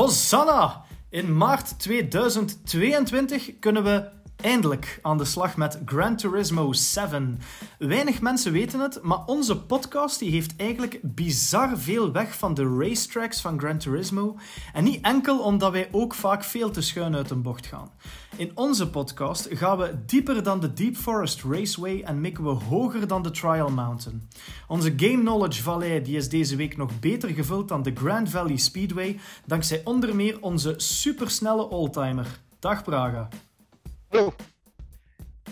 [0.00, 0.84] Hosanna!
[1.10, 7.38] In maart 2022 kunnen we eindelijk aan de slag met Gran Turismo 7.
[7.78, 12.76] Weinig mensen weten het, maar onze podcast die heeft eigenlijk bizar veel weg van de
[12.78, 14.36] racetracks van Gran Turismo.
[14.72, 17.90] En niet enkel omdat wij ook vaak veel te schuin uit een bocht gaan.
[18.36, 23.06] In onze podcast gaan we dieper dan de Deep Forest Raceway en mikken we hoger
[23.06, 24.28] dan de Trial Mountain.
[24.68, 28.56] Onze Game Knowledge Valley die is deze week nog beter gevuld dan de Grand Valley
[28.56, 32.26] Speedway, dankzij onder meer onze supersnelle oldtimer.
[32.58, 33.28] Dag Praga.
[34.10, 34.34] Hallo.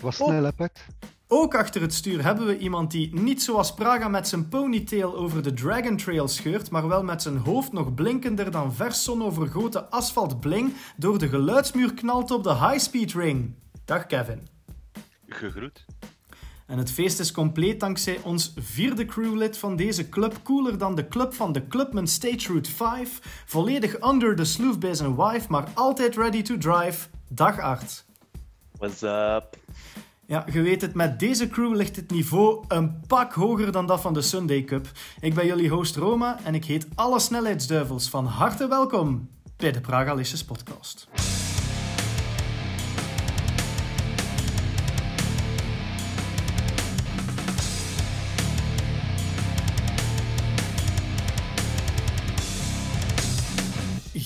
[0.01, 0.85] Was snel, hè, Pet?
[1.27, 5.43] Ook achter het stuur hebben we iemand die niet zoals Praga met zijn ponytail over
[5.43, 10.73] de Dragon Trail scheurt, maar wel met zijn hoofd nog blinkender dan vers zonovergoten asfaltbling
[10.97, 13.55] door de geluidsmuur knalt op de high-speed ring.
[13.85, 14.47] Dag Kevin.
[15.27, 15.85] Gegroet.
[16.67, 21.07] En het feest is compleet dankzij ons vierde crewlid van deze club, cooler dan de
[21.07, 25.67] club van de Clubman Stage Route 5, volledig under the sloof bij zijn wife, maar
[25.73, 27.07] altijd ready to drive.
[27.29, 28.07] Dag Art.
[28.79, 29.57] What's up?
[30.25, 34.01] Ja, je weet het, met deze crew ligt het niveau een pak hoger dan dat
[34.01, 34.87] van de Sunday Cup.
[35.19, 39.81] Ik ben jullie host Roma en ik heet alle snelheidsduivels van harte welkom bij de
[39.81, 41.07] Pragalicious podcast.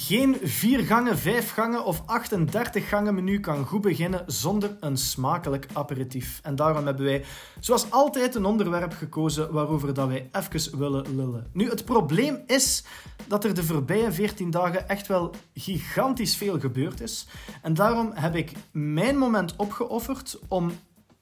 [0.05, 5.67] Geen vier gangen, vijf gangen of 38 gangen menu kan goed beginnen zonder een smakelijk
[5.73, 6.39] aperitief.
[6.43, 7.25] En daarom hebben wij,
[7.59, 11.49] zoals altijd, een onderwerp gekozen waarover dat wij even willen lullen.
[11.53, 12.83] Nu, het probleem is
[13.27, 17.27] dat er de voorbije 14 dagen echt wel gigantisch veel gebeurd is.
[17.61, 20.71] En daarom heb ik mijn moment opgeofferd om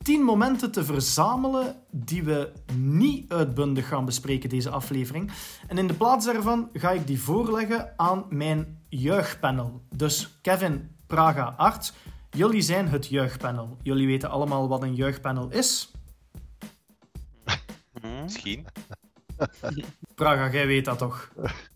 [0.02, 5.32] 10 momenten te verzamelen die we niet uitbundig gaan bespreken deze aflevering.
[5.68, 9.82] En in de plaats daarvan ga ik die voorleggen aan mijn jeugdpanel.
[9.96, 11.94] Dus Kevin, Praga, Art,
[12.30, 13.78] jullie zijn het jeugdpanel.
[13.82, 15.92] Jullie weten allemaal wat een jeugdpanel is.
[18.24, 18.66] Misschien.
[20.16, 21.32] Praga, jij weet dat toch?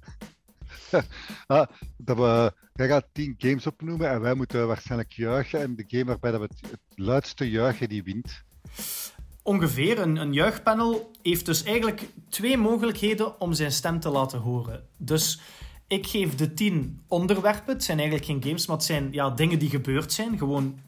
[1.47, 5.61] Ah, dat we, jij gaat tien games opnoemen en wij moeten waarschijnlijk juichen.
[5.61, 8.43] En de game waarbij dat we het, het luidste juichen, die wint.
[9.43, 9.99] Ongeveer.
[9.99, 14.83] Een, een jeugdpanel heeft dus eigenlijk twee mogelijkheden om zijn stem te laten horen.
[14.97, 15.39] Dus
[15.87, 17.73] ik geef de tien onderwerpen.
[17.73, 20.37] Het zijn eigenlijk geen games, maar het zijn ja, dingen die gebeurd zijn.
[20.37, 20.79] Gewoon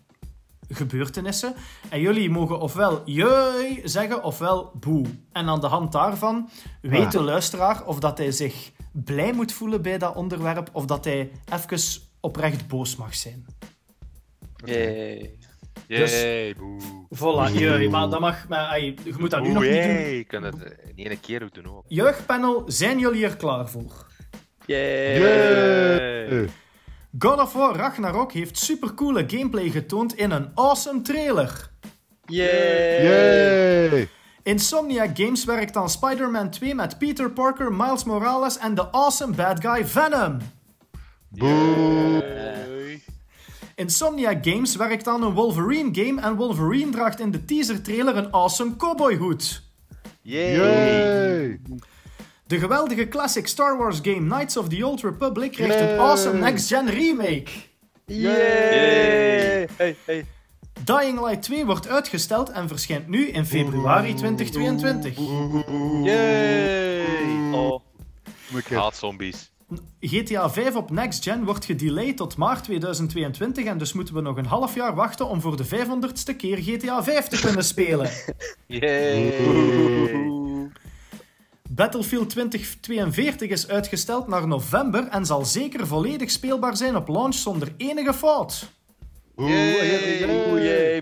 [0.70, 1.56] gebeurtenissen.
[1.90, 5.06] En jullie mogen ofwel jee zeggen ofwel boe.
[5.32, 6.50] En aan de hand daarvan
[6.82, 8.72] weet de luisteraar of dat hij zich
[9.06, 13.46] blij moet voelen bij dat onderwerp of dat hij even oprecht boos mag zijn.
[14.66, 15.38] Yay.
[15.88, 16.82] Dus- Yay, boe.
[17.16, 17.90] Voilà, jee.
[17.90, 18.48] Maar dat mag...
[18.48, 19.92] Maar, ai, je moet dat nu nog niet doen.
[19.92, 21.84] Je kan het eh, niet één keer ook doen ook.
[21.88, 24.06] Jeugdpanel, zijn jullie er klaar voor?
[24.66, 25.20] Yay.
[25.20, 26.50] Yay!
[27.20, 31.70] God of War Ragnarok heeft supercoole gameplay getoond in een awesome trailer.
[32.26, 33.04] Yay.
[33.04, 34.10] Yay!
[34.48, 39.60] Insomniac Games werkt aan Spider-Man 2 met Peter Parker, Miles Morales en de awesome bad
[39.66, 40.38] guy Venom.
[43.76, 48.32] Insomniac Games werkt aan een Wolverine game en Wolverine draagt in de teaser trailer een
[48.32, 49.62] awesome cowboyhoed.
[50.22, 50.56] Yay.
[50.56, 51.62] Yay!
[52.46, 56.90] De geweldige classic Star Wars game Knights of the Old Republic krijgt een awesome next-gen
[56.90, 57.52] remake.
[58.06, 59.68] Yay.
[59.78, 60.26] Hey, hey.
[60.84, 65.18] Dying Light 2 wordt uitgesteld en verschijnt nu in februari 2022.
[66.04, 67.54] Yay.
[67.54, 67.82] Oh,
[68.70, 69.52] haat zombies.
[70.00, 74.38] GTA 5 op Next Gen wordt gedelayed tot maart 2022 en dus moeten we nog
[74.38, 78.10] een half jaar wachten om voor de 500ste keer GTA 5 te kunnen spelen.
[78.68, 79.34] Yay.
[81.70, 87.74] Battlefield 2042 is uitgesteld naar november en zal zeker volledig speelbaar zijn op launch zonder
[87.78, 88.77] enige fout.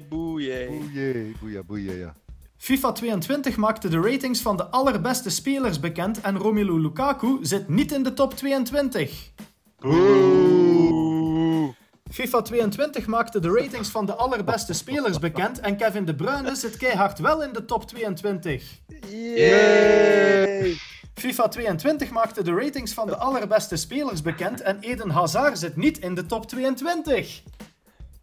[0.09, 2.15] Boeie, boeie, boeie, ja.
[2.57, 7.91] FIFA 22 maakte de ratings van de allerbeste spelers bekend en Romelu Lukaku zit niet
[7.91, 9.31] in de top 22.
[9.79, 11.73] Boe!
[12.11, 16.77] FIFA 22 maakte de ratings van de allerbeste spelers bekend en Kevin De Bruyne zit
[16.77, 18.63] keihard wel in de top 22.
[19.09, 20.75] Yay.
[21.13, 25.97] FIFA 22 maakte de ratings van de allerbeste spelers bekend en Eden Hazard zit niet
[25.97, 27.41] in de top 22.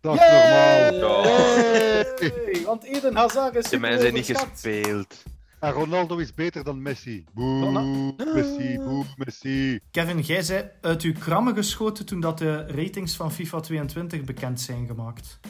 [0.03, 1.01] Dat is normaal.
[2.65, 5.23] Want Eden Hazard is De mensen zijn niet gespeeld.
[5.61, 7.25] En Ronaldo is beter dan Messi.
[7.35, 8.15] Boe!
[8.35, 9.81] Messi, boe, Messi.
[9.91, 14.61] Kevin, jij zei uit uw krammen geschoten toen dat de ratings van FIFA 22 bekend
[14.61, 15.41] zijn gemaakt.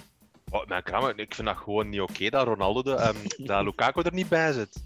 [0.51, 3.17] Oh, mijn kramer, ik vind dat gewoon niet oké dat Ronaldo, de, ehm,
[3.47, 4.83] dat Lukaku er niet bij zit.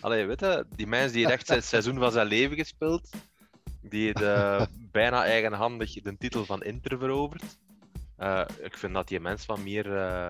[0.00, 3.10] Allee, weet je, die mens die echt het seizoen van zijn leven gespeeld.
[3.80, 7.44] die de, bijna eigenhandig de titel van Inter verovert.
[8.18, 10.28] Uh, ik vind dat die mens van meer uh,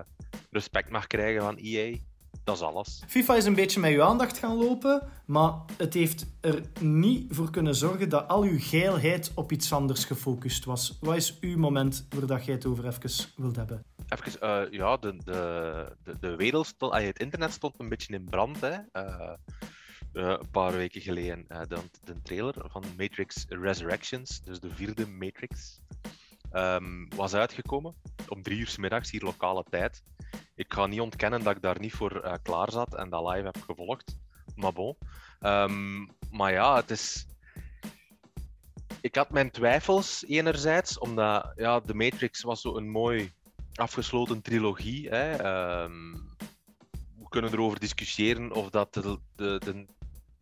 [0.51, 1.97] respect mag krijgen van EA.
[2.45, 3.03] Dat is alles.
[3.07, 7.51] FIFA is een beetje met uw aandacht gaan lopen, maar het heeft er niet voor
[7.51, 10.99] kunnen zorgen dat al uw geilheid op iets anders gefocust was.
[11.01, 13.85] Wat is uw moment waar dat jij het over even wilt hebben?
[14.09, 18.25] Even, uh, ja, de, de, de, de wereld stond, het internet stond een beetje in
[18.25, 18.61] brand.
[18.61, 18.73] Hè.
[18.93, 19.33] Uh,
[20.13, 25.81] een paar weken geleden de, de trailer van Matrix Resurrections, dus de vierde Matrix,
[26.55, 27.95] um, was uitgekomen.
[28.29, 30.03] Om drie uur s middags hier lokale tijd.
[30.55, 33.45] Ik ga niet ontkennen dat ik daar niet voor uh, klaar zat en dat live
[33.45, 34.19] heb gevolgd.
[34.55, 34.97] Maar bon.
[35.41, 37.27] Um, maar ja, het is.
[39.01, 43.33] Ik had mijn twijfels enerzijds, omdat ja, The Matrix was zo een mooi
[43.75, 45.09] afgesloten trilogie.
[45.09, 45.33] Hè.
[45.83, 46.31] Um,
[47.19, 49.87] we kunnen erover discussiëren of dat de, de, de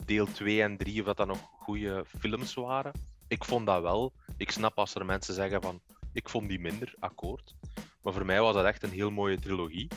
[0.04, 2.92] deel 2 en 3 of dat, dat nog goede films waren.
[3.28, 4.12] Ik vond dat wel.
[4.36, 5.80] Ik snap als er mensen zeggen van
[6.12, 7.54] ik vond die minder, akkoord.
[8.02, 9.88] Maar voor mij was dat echt een heel mooie trilogie.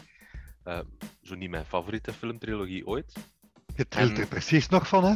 [0.65, 0.79] Uh,
[1.21, 3.13] zo niet mijn favoriete filmtrilogie ooit.
[3.75, 4.17] Je trilt en...
[4.17, 5.15] er precies nog van, hè?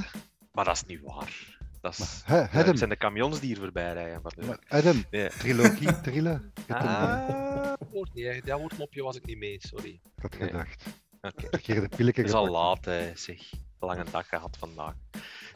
[0.52, 1.58] Maar dat is niet waar.
[1.82, 4.22] Dat is, maar, he, uh, zijn de camions die hier voorbij rijden.
[4.22, 5.30] Maar, Adam, nee.
[5.30, 6.54] trilogie, trillen.
[6.68, 10.00] Ah, woord niet, dat woordmopje was ik niet mee, sorry.
[10.16, 10.86] Ik had gedacht.
[11.22, 11.80] Okay.
[11.80, 13.52] de pilletje Het is al laat, hè, zeg.
[13.80, 14.94] Lange dag gehad vandaag.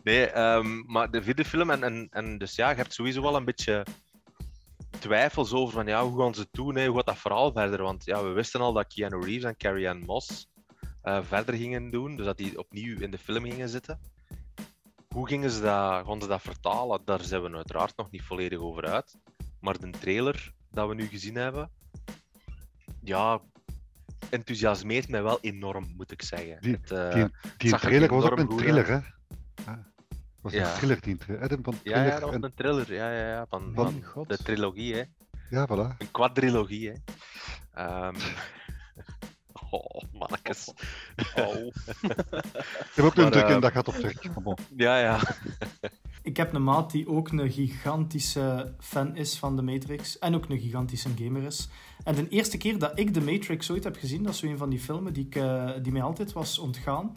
[0.03, 3.35] Nee, um, maar de vierde film, en, en, en dus ja, je hebt sowieso wel
[3.35, 3.85] een beetje
[5.03, 6.85] twijfels over van ja, hoe gaan ze het doen, hè?
[6.87, 7.81] hoe gaat dat verhaal verder?
[7.81, 10.47] Want ja, we wisten al dat Keanu Reeves en Carrie Ann Moss
[11.03, 13.99] uh, verder gingen doen, dus dat die opnieuw in de film gingen zitten.
[15.07, 17.01] Hoe gingen ze dat, gaan ze dat vertalen?
[17.05, 19.17] Daar zijn we uiteraard nog niet volledig over uit.
[19.59, 21.71] Maar de trailer dat we nu gezien hebben,
[23.01, 23.41] ja,
[24.29, 26.61] enthousiasmeert mij wel enorm, moet ik zeggen.
[26.61, 27.27] Die, het, uh, die,
[27.57, 28.99] die trailer was ook een thriller, hè?
[29.65, 29.92] Ah
[30.43, 30.71] was ja.
[30.71, 33.71] een thriller die Adam van ja, ja, dat was een thriller ja, ja, ja, van,
[33.75, 34.95] van, van de trilogie.
[34.95, 35.03] Hè.
[35.49, 35.97] Ja, voilà.
[35.97, 36.91] Een quadrilogie.
[36.91, 38.07] Hè.
[38.07, 38.15] Um...
[39.69, 40.73] Oh, mannetjes.
[41.35, 41.55] Oh.
[42.89, 43.61] ik heb ook een drukke uh...
[43.61, 44.29] dag gehad op trek.
[44.77, 45.19] Ja, ja.
[46.21, 50.19] ik heb een maat die ook een gigantische fan is van de Matrix.
[50.19, 51.69] En ook een gigantische gamer is.
[52.03, 54.57] En de eerste keer dat ik de Matrix ooit heb gezien, dat is zo een
[54.57, 57.11] van die filmen die, ik, uh, die mij altijd was ontgaan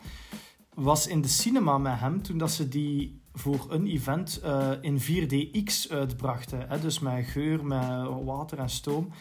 [0.76, 5.00] was in de cinema met hem toen dat ze die voor een event uh, in
[5.00, 6.69] 4DX uitbrachten.
[6.69, 6.81] Hè?
[6.81, 9.12] Dus met geur, met water en stoom.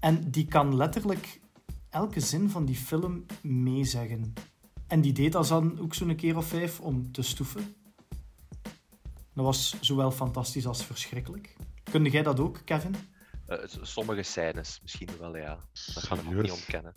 [0.00, 1.40] En die kan letterlijk
[1.90, 4.32] elke zin van die film meezeggen.
[4.86, 7.74] En die deed dat dan ook zo'n keer of vijf om te stoeven.
[9.34, 11.56] Dat was zowel fantastisch als verschrikkelijk.
[11.90, 12.94] Kunde jij dat ook, Kevin?
[13.48, 15.58] Uh, sommige scènes misschien wel, ja.
[15.94, 16.94] Dat kan ik ook niet ontkennen.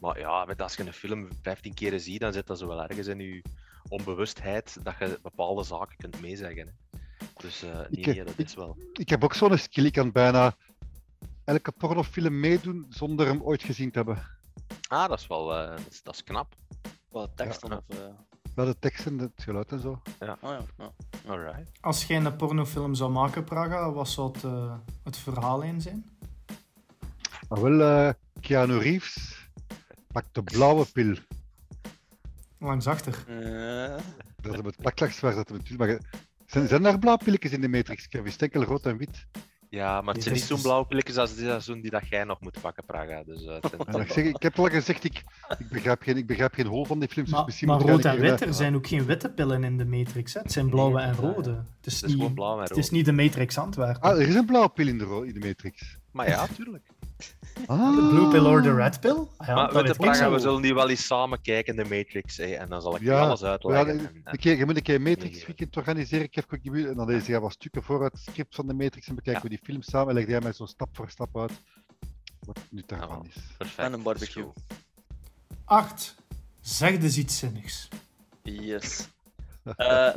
[0.00, 2.82] Maar ja, met als je een film 15 keren ziet, dan zit dat zo wel
[2.82, 3.42] ergens in je
[3.88, 6.66] onbewustheid dat je bepaalde zaken kunt meezeggen.
[6.66, 6.98] Hè.
[7.36, 8.76] Dus uh, nee, ik, nee, dat ik, is wel.
[8.92, 10.56] Ik heb ook zo'n skill, ik kan bijna
[11.44, 14.22] elke pornofilm meedoen zonder hem ooit gezien te hebben.
[14.88, 16.54] Ah, dat is wel uh, dat is, dat is knap.
[17.08, 17.76] Wat teksten ja.
[17.76, 17.98] of...
[17.98, 18.04] Uh...
[18.56, 20.02] Ja, de teksten, het geluid en zo.
[20.20, 20.38] Ja.
[20.40, 20.92] Oh ja, ja.
[21.26, 21.70] Alright.
[21.80, 26.18] Als jij een pornofilm zou maken, Praga, wat zou het, uh, het verhaal in zijn?
[27.48, 29.45] Ah, wel, Keanu Reeves
[30.16, 31.14] Pak de blauwe pil.
[32.58, 33.24] Langs achter.
[33.28, 33.96] Uh...
[34.42, 35.78] Dat is het waar dat natuurlijk.
[35.78, 35.98] Maar
[36.46, 38.06] zijn, zijn er blauwe pilletjes in de Matrix?
[38.08, 39.26] Ik is enkel rood en wit.
[39.70, 42.40] Ja, maar het zijn niet zo'n blauwe pilletjes als die seizoen die dat jij nog
[42.40, 43.22] moet pakken, Praga.
[43.24, 43.56] Dus, uh,
[44.00, 45.22] ik, zeg, ik heb al gezegd, ik,
[45.58, 47.30] ik, begrijp geen, ik begrijp geen hol van die films.
[47.30, 50.34] Maar, dus maar rood en wit, er zijn ook geen witte pillen in de Matrix.
[50.34, 50.40] Hè?
[50.40, 51.50] Het zijn blauwe Nee, en rode.
[51.50, 52.78] Het is, Het is gewoon niet, blauw en het rood.
[52.78, 54.02] is niet de Matrix Antwerpen.
[54.02, 55.98] Ah, er is een blauwe pil in de, in de Matrix.
[56.10, 56.82] Maar ja, tuurlijk.
[57.66, 57.96] Ah.
[57.96, 59.26] De blue pill or the red pill?
[59.36, 61.96] Ah ja, maar dat weet Praga, we zullen die wel eens samen kijken in de
[61.96, 62.36] Matrix.
[62.36, 63.98] Hè, en dan zal ik Ja, alles Ja, uitleggen.
[63.98, 66.24] en, een keer, je moet een keer een Matrix weekend organiseren.
[66.24, 69.08] Ik heb en dan lees je wat stukken voor uit het script van de Matrix
[69.08, 71.52] en bekijken we die film samen en leg jij mij zo stap voor stap uit
[72.40, 73.42] wat daarvan Ah, is.
[73.58, 73.78] Perfect.
[73.78, 74.44] En een barbecue.
[74.44, 74.76] dat is goed.
[75.64, 76.14] Acht.
[76.60, 77.88] Zeg dus iets zinnigs.
[78.42, 79.08] Yes.
[79.76, 80.16] Eh,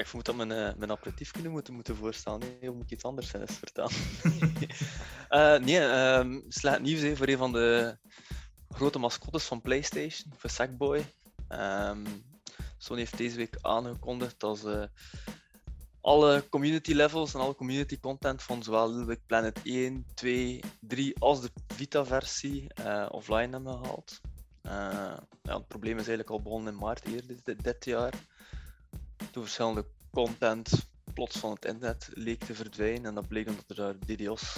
[0.00, 2.38] ik vermoed dat mijn, eh, mijn aperitief kunnen moeten, moeten voorstellen.
[2.38, 3.92] Nee, of moet ik iets anders eens vertellen?
[5.28, 7.96] Eh, nee, ehm slecht nieuws voor een van de
[8.68, 11.04] grote mascottes van PlayStation, voor Sackboy.
[11.48, 12.04] Ehm
[12.78, 14.90] Sony heeft deze week aangekondigd dat ze
[16.00, 21.18] alle community levels en alle community content van zowel Little Big Planet 1, 2, 3
[21.18, 24.20] als de Vita-versie eh, offline hebben gehaald.
[24.62, 28.12] Eh, ja, het probleem is eigenlijk al begonnen in maart eerder dit, dit jaar.
[29.30, 33.76] Toen verschillende content plots van het internet leek te verdwijnen en dat bleek omdat er
[33.76, 34.56] daar DDoS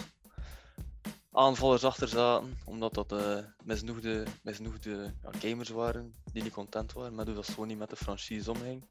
[1.33, 7.15] aanvallers achter zaten, omdat dat uh, misnoegde, misnoegde ja, gamers waren die niet content waren
[7.15, 8.85] met hoe dat Sony met de franchise omging.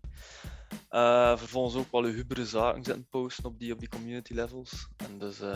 [0.91, 4.87] Uh, vervolgens ook wel hubere zaken zitten posten op die, op die community levels.
[4.97, 5.47] En dus uh,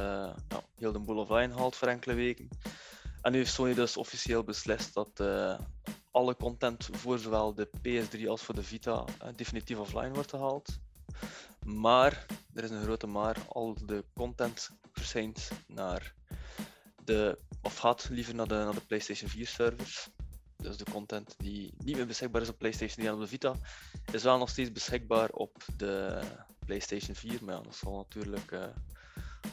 [0.48, 2.50] ja, heel de boel offline haalt voor enkele weken.
[3.26, 5.60] En nu heeft Sony dus officieel beslist dat uh,
[6.12, 9.06] alle content voor zowel de PS3 als voor de Vita
[9.36, 10.80] definitief offline wordt gehaald.
[11.66, 16.14] Maar, er is een grote maar, al de content verschijnt naar
[17.04, 20.10] de, of gaat liever naar de, naar de PlayStation 4 servers.
[20.58, 23.56] Dus de content die niet meer beschikbaar is op PlayStation 3 en op de Vita,
[24.12, 26.22] is wel nog steeds beschikbaar op de
[26.66, 27.44] PlayStation 4.
[27.44, 28.66] Maar ja, dat zal natuurlijk uh,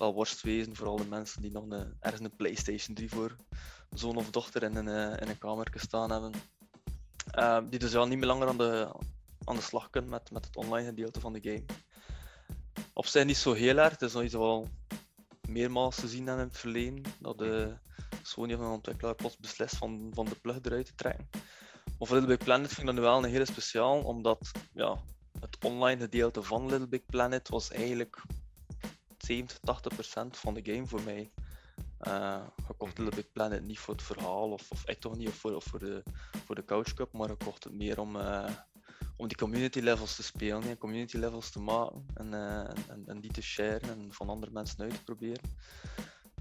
[0.03, 3.37] wel worst wezen voor al de mensen die nog een, ergens een PlayStation 3 voor
[3.91, 6.33] zoon of dochter in een, uh, in een kamer staan hebben.
[7.39, 8.93] Uh, die dus wel niet meer langer aan de,
[9.45, 11.65] aan de slag kunnen met, met het online gedeelte van de game.
[12.93, 14.69] Op zich niet zo heel erg, het is nog iets wel
[15.49, 17.03] meermaals gezien in het verleden.
[17.21, 17.77] Dat de
[18.23, 21.29] Sony of een ontwikkelaar plots beslist van, van de plug eruit te trekken.
[21.99, 25.03] Maar Little Big Planet vind ik dat nu wel een hele speciaal, omdat ja,
[25.41, 28.23] het online gedeelte van Little Big Planet was eigenlijk
[29.27, 31.31] 70, 80 procent van de game voor mij.
[32.09, 35.35] Uh, ik kocht Little Planet niet voor het verhaal, of, of ik toch niet, of
[35.35, 36.03] voor, of voor, de,
[36.45, 38.51] voor de Couch Cup, maar ik kocht het meer om, uh,
[39.17, 43.21] om die community levels te spelen, en community levels te maken en, uh, en, en,
[43.21, 45.43] die te sharen en van andere mensen uit te proberen.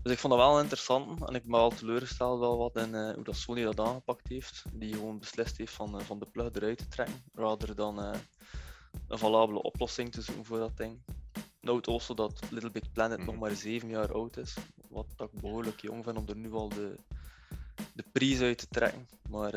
[0.02, 3.14] Dus ik vond dat wel interessant en ik ben wel teleurgesteld wel wat in uh,
[3.14, 4.64] hoe dat Sony dat aangepakt heeft.
[4.74, 7.98] Die gewoon beslist heeft van, van de plug eruit te trekken, rather dan
[9.08, 11.02] een valabele oplossing te zoeken voor dat ding.
[11.62, 13.34] Note also dat Little Big Planet mm -hmm.
[13.34, 14.56] nog maar 7 jaar oud is,
[14.90, 16.96] wat ik behoorlijk jong vind om er nu al de,
[17.94, 19.08] de prijs uit te trekken.
[19.30, 19.54] Maar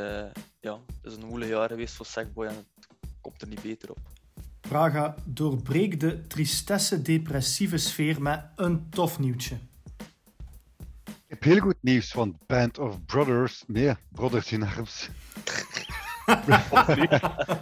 [0.61, 2.89] ja, het is een moeilijk jaar geweest voor Sackboy en het
[3.21, 3.99] komt er niet beter op.
[4.61, 9.59] Praga doorbreekt de tristesse-depressieve sfeer met een tof nieuwtje.
[11.05, 13.65] Ik heb heel goed nieuws van Band of Brothers.
[13.67, 15.09] Nee, Brothers in Arms.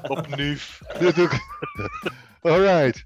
[0.02, 0.56] Opnieuw.
[1.22, 1.32] Ook.
[2.40, 3.04] Alright.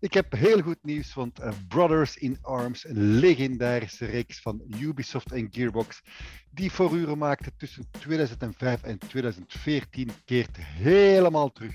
[0.00, 5.32] Ik heb heel goed nieuws, want uh, Brothers in Arms, een legendarische reeks van Ubisoft
[5.32, 6.02] en Gearbox,
[6.50, 11.74] die voor uren maakte tussen 2005 en 2014, keert helemaal terug.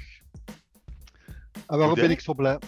[1.67, 2.59] En waarom ben ik zo blij?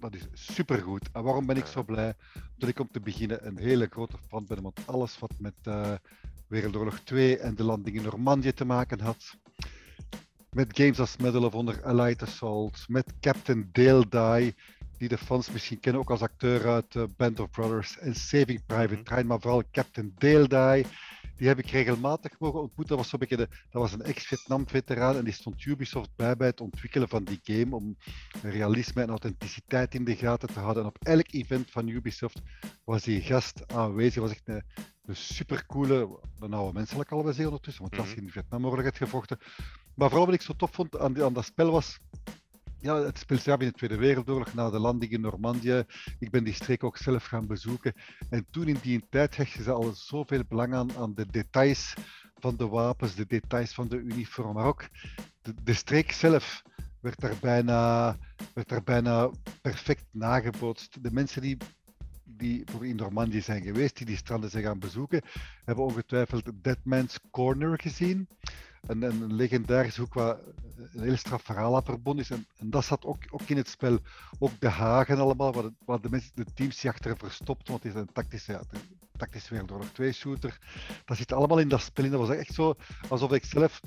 [0.00, 1.08] Dat is supergoed.
[1.12, 2.14] En waarom ben ik zo blij?
[2.56, 5.92] Dat ik om te beginnen een hele grote fan ben, want alles wat met uh,
[6.48, 9.36] Wereldoorlog 2 en de landing in Normandië te maken had,
[10.50, 14.54] met games als Medal of Honor, Allied Assault, met Captain Dale Die,
[14.98, 18.66] die de fans misschien kennen ook als acteur uit uh, Band of Brothers en Saving
[18.66, 20.86] Private Ryan, maar vooral Captain Dale Die.
[21.36, 22.96] Die heb ik regelmatig mogen ontmoeten.
[22.96, 26.60] Dat was, een, de, dat was een ex-Vietnam-veteraan en die stond Ubisoft bij bij het
[26.60, 27.96] ontwikkelen van die game om
[28.42, 30.82] realisme en authenticiteit in de gaten te houden.
[30.82, 32.40] En op elk event van Ubisoft
[32.84, 34.22] was die gast aanwezig.
[34.22, 34.62] was echt een,
[35.04, 38.96] een supercoole, een oude menselijk al zeggen ondertussen, want dat is in de Vietnamoorlog het
[38.96, 39.38] gevochten.
[39.94, 41.98] Maar vooral wat ik zo tof vond aan, die, aan dat spel was,
[42.84, 45.84] ja, het speelt zich in de Tweede Wereldoorlog, na de landing in Normandië.
[46.18, 47.92] Ik ben die streek ook zelf gaan bezoeken.
[48.30, 51.94] En toen in die tijd hechten ze al zoveel belang aan, aan de details
[52.34, 54.88] van de wapens, de details van de uniform, maar ook
[55.42, 56.62] de, de streek zelf
[57.00, 58.16] werd daar, bijna,
[58.54, 59.30] werd daar bijna
[59.62, 61.02] perfect nagebootst.
[61.02, 61.56] De mensen die
[62.36, 65.22] die in Normandië zijn geweest, die die stranden zijn gaan bezoeken,
[65.64, 68.28] hebben ongetwijfeld Deadman's Corner gezien
[68.86, 70.36] een, een legendarisch hoek waar
[70.92, 72.30] een heel straf verhaal aan verbonden is.
[72.30, 73.98] En, dat zat ook, ook in het spel.
[74.38, 77.82] Ook de hagen allemaal, waar de, waar de, mensen, de teams zich achter verstopt, want
[77.82, 78.62] het is een tactische, ja,
[79.16, 80.58] tactisch Wereldoorlog 2 shooter.
[81.04, 82.04] Dat zit allemaal in dat spel.
[82.04, 82.74] En dat was echt zo
[83.08, 83.80] alsof ik zelf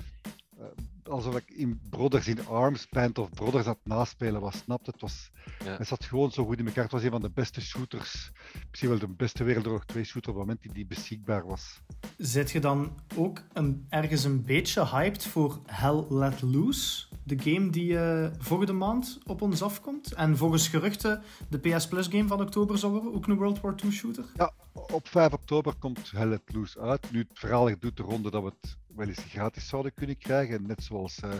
[1.02, 4.56] alsof ik in Brothers in Arms, Band of Brothers aan het naspelen was.
[4.56, 5.00] Snapt het?
[5.00, 5.30] Was,
[5.64, 5.76] ja.
[5.76, 6.82] Het zat gewoon zo goed in elkaar.
[6.82, 8.30] Het was een van de beste shooters,
[8.70, 11.80] misschien wel de beste Wereldoorlog 2 shooter op het moment die, die beschikbaar was.
[12.16, 17.06] Zit je dan ook een, ergens een beetje hyped voor Hell Let Loose?
[17.24, 20.12] De game die uh, volgende maand op ons afkomt.
[20.12, 23.14] En volgens geruchten de PS Plus game van oktober zal worden.
[23.14, 24.24] Ook een World War II shooter.
[24.34, 27.10] Ja, op 5 oktober komt Hell Let Loose uit.
[27.10, 30.66] Nu, het verhaal doet de ronde dat we het wel eens gratis zouden kunnen krijgen.
[30.66, 31.30] Net zoals uh,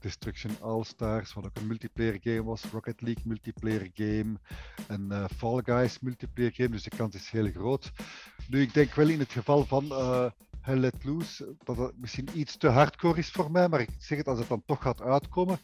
[0.00, 4.38] Destruction All-Stars, wat ook een multiplayer game was, Rocket League multiplayer game
[4.88, 6.68] en uh, Fall Guys multiplayer game.
[6.68, 7.92] Dus de kans is heel groot.
[8.48, 10.26] Nu, ik denk wel in het geval van uh,
[10.60, 14.18] Hell Let Loose dat het misschien iets te hardcore is voor mij, maar ik zeg
[14.18, 15.58] het als het dan toch gaat uitkomen.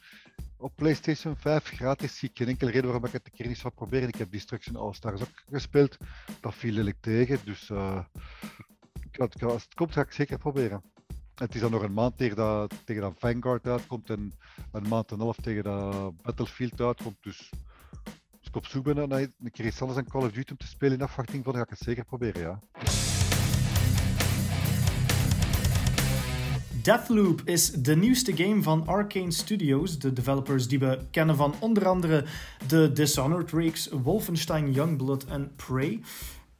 [0.56, 3.58] Op PlayStation 5 gratis zie ik geen enkele reden waarom ik het een keer niet
[3.58, 4.08] zou proberen.
[4.08, 5.96] Ik heb Destruction All-Stars ook gespeeld.
[6.40, 7.70] Dat viel lelijk tegen, dus
[9.18, 10.93] als het komt ga ik zeker proberen.
[11.34, 14.32] Het is dan nog een maand tegen dat, tegen dat Vanguard uitkomt en
[14.72, 17.16] een maand en een half tegen dat Battlefield uitkomt.
[17.20, 17.50] Dus
[18.40, 20.98] ik op zoek ben naar een keer iets anders Call of Duty om te spelen
[20.98, 22.60] in afwachting van, dan ga ik het zeker proberen, ja.
[26.82, 31.88] Deathloop is de nieuwste game van Arcane Studios, de developers die we kennen van onder
[31.88, 32.24] andere
[32.66, 36.00] de Dishonored reeks, Wolfenstein Youngblood en Prey.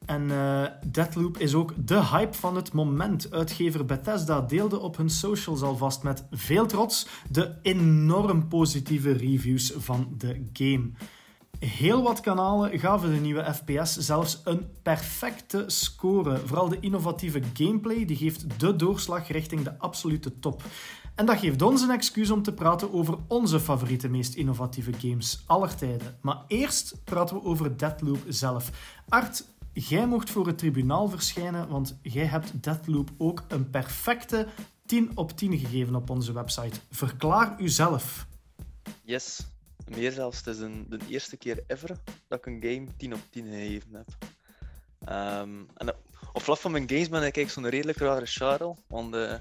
[0.07, 3.33] En uh, Deathloop is ook de hype van het moment.
[3.33, 10.15] Uitgever Bethesda deelde op hun socials alvast met veel trots de enorm positieve reviews van
[10.19, 10.91] de game.
[11.59, 16.39] Heel wat kanalen gaven de nieuwe FPS zelfs een perfecte score.
[16.45, 20.63] Vooral de innovatieve gameplay die geeft de doorslag richting de absolute top.
[21.15, 25.43] En dat geeft ons een excuus om te praten over onze favoriete, meest innovatieve games
[25.47, 26.17] aller tijden.
[26.21, 28.71] Maar eerst praten we over Deathloop zelf.
[29.09, 29.45] Art,
[29.75, 34.47] jij mocht voor het tribunaal verschijnen, want jij hebt Deathloop ook een perfecte
[34.87, 36.81] 10 op 10 gegeven op onze website.
[36.91, 38.27] Verklaar uzelf.
[39.03, 39.47] Yes,
[39.89, 40.39] meer zelfs.
[40.39, 41.97] Het is een, de eerste keer ever
[42.29, 44.09] dat ik een game 10 op 10 gegeven heb.
[45.09, 45.95] Um, en
[46.33, 49.35] op vlak van mijn games ben ik eigenlijk zo'n redelijk rare Charles, want uh,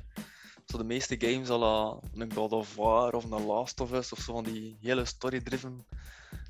[0.66, 4.20] zo de meeste games, al een God of War of een Last of Us of
[4.20, 5.86] zo van die hele story-driven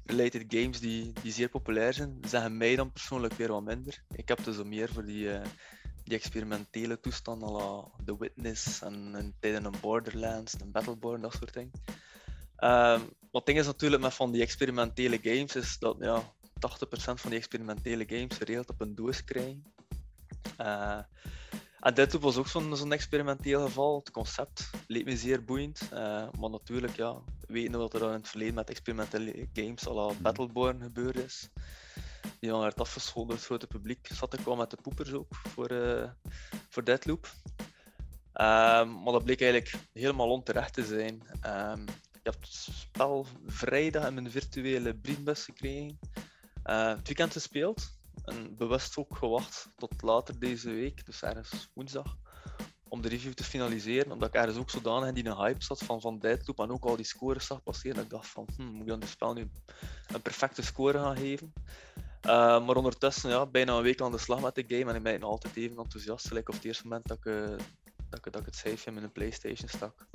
[0.06, 4.04] related games die, die zeer populair zijn, zeggen mij dan persoonlijk weer wat minder.
[4.16, 5.42] Ik heb dus meer voor die, uh,
[6.04, 11.54] die experimentele toestand, à The Witness en, en tijden een Borderlands, een Battleborn, dat soort
[11.54, 11.72] dingen.
[13.32, 16.24] Wat ding is natuurlijk met van die experimentele games, is dat ja, 80%
[16.96, 19.64] van die experimentele games geregeld op een doos krijgen.
[20.62, 21.00] Uh,
[21.84, 24.00] en dit was ook zo'n experimenteel geval.
[24.00, 25.82] Het concept leek me zeer boeiend.
[25.94, 26.00] Uh,
[26.40, 30.82] maar natuurlijk, ja, weten wat er in het verleden met experimentele games à la Battleborn
[30.82, 31.50] gebeurd is.
[32.40, 34.10] Die dan werd afgeschoten door het grote publiek.
[34.14, 36.10] Zat ik wel met de poepers ook voor, uh,
[36.70, 37.26] voor Deadloop.
[38.34, 41.22] Um, maar dat bleek eigenlijk helemaal onterecht te zijn.
[41.46, 46.00] Um, ik heb het spel vrijdag in mijn virtuele brievenbus gekregen.
[46.66, 48.02] Uh, het weekend gespeeld.
[48.26, 52.16] En bewust ook gewacht tot later deze week, dus ergens woensdag,
[52.88, 54.12] om de review te finaliseren.
[54.12, 56.96] Omdat ik ergens ook zodanig in die hype zat van, van Deadloop en ook al
[56.96, 57.96] die scores zag passeren.
[57.96, 59.50] Dat ik dacht van, hm, moet ik aan dit spel nu
[60.08, 61.54] een perfecte score gaan geven?
[62.26, 65.04] Uh, maar ondertussen, ja, bijna een week aan de slag met de game en ik
[65.04, 67.48] ben altijd even enthousiast, gelijk op het eerste moment dat ik, uh,
[68.10, 70.08] dat ik, dat ik het cijfer in mijn PlayStation stak.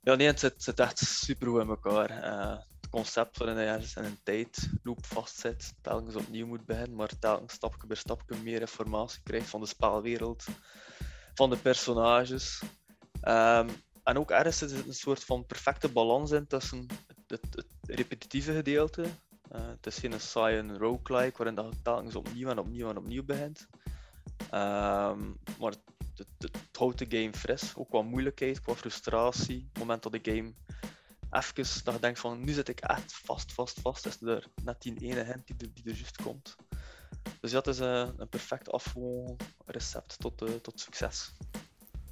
[0.00, 2.10] Ja, nee, het zit, echt super goed in elkaar.
[2.10, 2.58] Uh,
[2.90, 7.86] concept waarin je ergens in een tijdloop vastzit, telkens opnieuw moet beginnen, maar telkens stapje
[7.86, 10.44] per stapje meer informatie krijgt van de spelwereld,
[11.34, 12.62] van de personages.
[13.22, 13.68] Um,
[14.02, 16.86] en ook ergens zit een soort van perfecte balans in tussen
[17.26, 19.02] het, het, repetitieve gedeelte.
[19.02, 23.66] Uh, het is geen saaie roguelike waarin dat telkens opnieuw en opnieuw en opnieuw begint.
[24.42, 25.80] Um, maar het,
[26.14, 27.72] het, het, houdt de game fris.
[27.76, 29.58] Ook qua moeilijkheid, qua frustratie.
[29.58, 30.52] Op het moment dat de game
[31.30, 34.82] even dat je denkt van nu zit ik echt vast, vast, vast, is er net
[34.82, 36.56] die ene hint die er, juist komt.
[37.40, 41.32] Dus dat is een, een perfect afvoerrecept tot, uh, tot succes.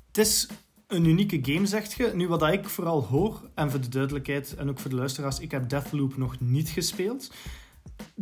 [0.06, 0.48] Het is
[0.86, 2.10] een unieke game, zegt je.
[2.14, 5.50] Nu, wat ik vooral hoor, en voor de duidelijkheid en ook voor de luisteraars, ik
[5.50, 7.30] heb Deathloop nog niet gespeeld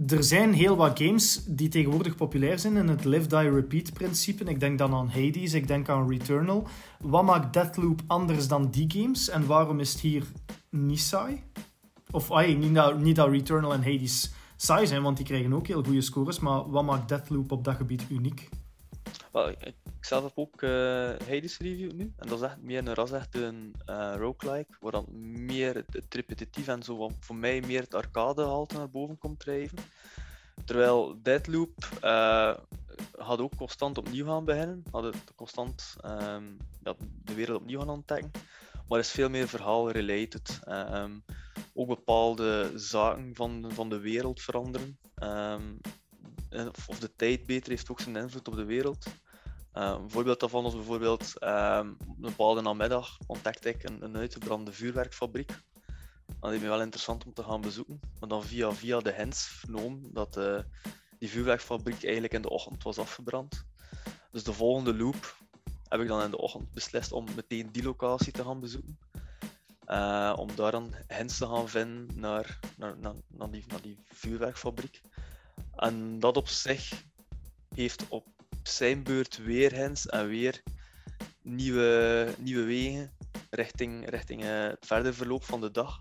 [0.09, 4.44] er zijn heel wat games die tegenwoordig populair zijn in het live, die, repeat principe.
[4.44, 6.66] Ik denk dan aan Hades, ik denk aan Returnal.
[7.00, 10.24] Wat maakt Deathloop anders dan die games en waarom is het hier
[10.74, 11.42] niet saai?
[12.10, 15.84] Of ay, niet, dat, niet Returnal en Hades saai zijn, want die krijgen ook heel
[15.84, 18.48] goede scores, maar wat maakt Deathloop op dat gebied uniek?
[19.58, 20.70] ik zelf heb ook uh,
[21.28, 22.12] Hades review nu.
[22.16, 25.06] En dat is echt meer een ras echt een uh, roguelike, waar dan
[25.44, 29.78] meer het repetitief en zo voor mij meer het arcade halte naar boven komt drijven.
[30.64, 32.54] Terwijl Deadloop uh,
[33.18, 38.30] had ook constant opnieuw gaan beginnen, had constant um, ja, de wereld opnieuw gaan ontdekken,
[38.88, 40.60] maar is veel meer verhaal related.
[40.68, 41.24] Um,
[41.74, 44.98] ook bepaalde zaken van, van de wereld veranderen.
[45.22, 45.80] Um,
[46.86, 49.06] of de tijd beter heeft ook zijn invloed op de wereld.
[49.74, 54.72] Uh, een voorbeeld daarvan was bijvoorbeeld uh, een bepaalde namiddag ontdekte ik een, een uitgebrande
[54.72, 55.52] vuurwerkfabriek.
[56.40, 58.00] Dat me wel interessant om te gaan bezoeken.
[58.20, 60.40] Maar dan via, via de hints vernomen dat
[61.18, 63.64] die vuurwerkfabriek eigenlijk in de ochtend was afgebrand.
[64.30, 65.36] Dus de volgende loop
[65.94, 68.98] heb ik dan in de ochtend beslist om meteen die locatie te gaan bezoeken.
[69.87, 73.98] Uh, om daar dan hints te gaan vinden naar, naar, naar, naar, die, naar die
[74.04, 75.00] vuurwerkfabriek.
[75.76, 77.04] En dat op zich
[77.74, 78.26] heeft op
[78.62, 80.62] zijn beurt weer hens en weer
[81.42, 83.12] nieuwe, nieuwe wegen
[83.50, 86.00] richting, richting uh, het verder verloop van de dag.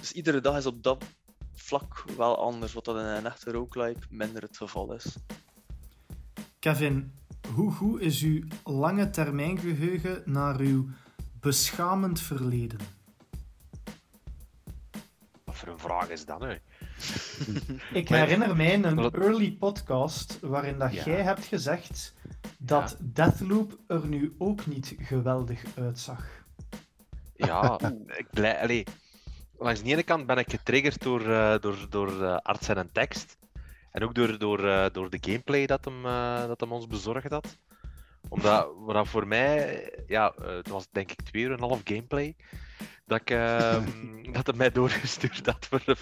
[0.00, 1.04] Dus iedere dag is op dat
[1.54, 5.16] vlak wel anders, wat dat in een echte roguelike minder het geval is.
[6.58, 7.12] Kevin,
[7.52, 10.88] hoe goed is uw lange termijn geheugen naar uw
[11.40, 12.78] beschamend verleden?
[15.44, 16.58] Wat voor een vraag is dat nu?
[18.00, 22.14] Ik herinner mij een early podcast waarin dat jij hebt gezegd
[22.58, 26.26] dat Deathloop er nu ook niet geweldig uitzag.
[27.34, 28.60] Ja, ik blij...
[28.60, 28.84] Allee,
[29.58, 32.92] langs de ene kant ben ik getriggerd door, uh, door, door uh, arts en een
[32.92, 33.36] tekst.
[33.92, 36.02] En ook door, door, uh, door de gameplay dat hem,
[36.48, 37.58] dat hem ons bezorgd had.
[38.28, 42.36] Omdat, wat voor mij, ja, het was denk ik twee uur en een half gameplay.
[43.04, 43.82] Dat, ik, uh,
[44.36, 45.96] dat hij mij doorgestuurd had voor,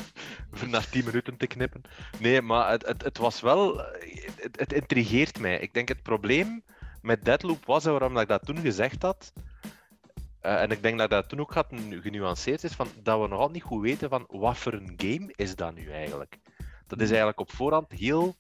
[0.53, 1.83] voor naar 10 minuten te knippen.
[2.18, 3.76] Nee, maar het, het, het was wel.
[4.37, 5.59] Het, het intrigeert mij.
[5.59, 6.62] Ik denk het probleem
[7.03, 9.33] met Deadloop was, en waarom ik dat toen gezegd had,
[10.42, 13.38] uh, en ik denk dat dat toen ook gaat genuanceerd is, van, dat we nog
[13.38, 16.38] altijd niet goed weten van wat voor een game is dat nu eigenlijk.
[16.90, 18.37] Dat is eigenlijk op voorhand heel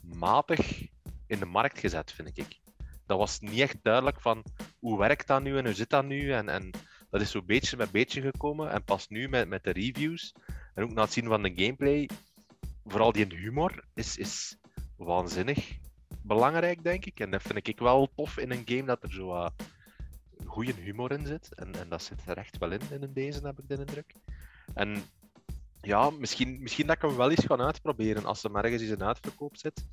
[0.00, 0.86] matig
[1.26, 2.60] in de markt gezet, vind ik.
[3.06, 4.44] Dat was niet echt duidelijk van
[4.78, 6.32] hoe werkt dat nu en hoe zit dat nu.
[6.32, 6.70] En, en
[7.10, 8.70] dat is zo beetje met beetje gekomen.
[8.70, 10.34] En pas nu met, met de reviews
[10.74, 12.08] en ook na het zien van de gameplay,
[12.84, 14.56] vooral die humor is, is
[14.96, 15.78] waanzinnig
[16.22, 17.20] belangrijk, denk ik.
[17.20, 19.48] En dat vind ik wel tof in een game dat er zo uh,
[20.44, 21.54] goede humor in zit.
[21.54, 24.14] En, en dat zit er echt wel in, in deze, heb ik de indruk.
[24.74, 25.02] En
[25.88, 28.24] ja, misschien, misschien dat ik hem wel eens ga uitproberen.
[28.24, 29.84] Als er ergens eens een uitverkoop zit,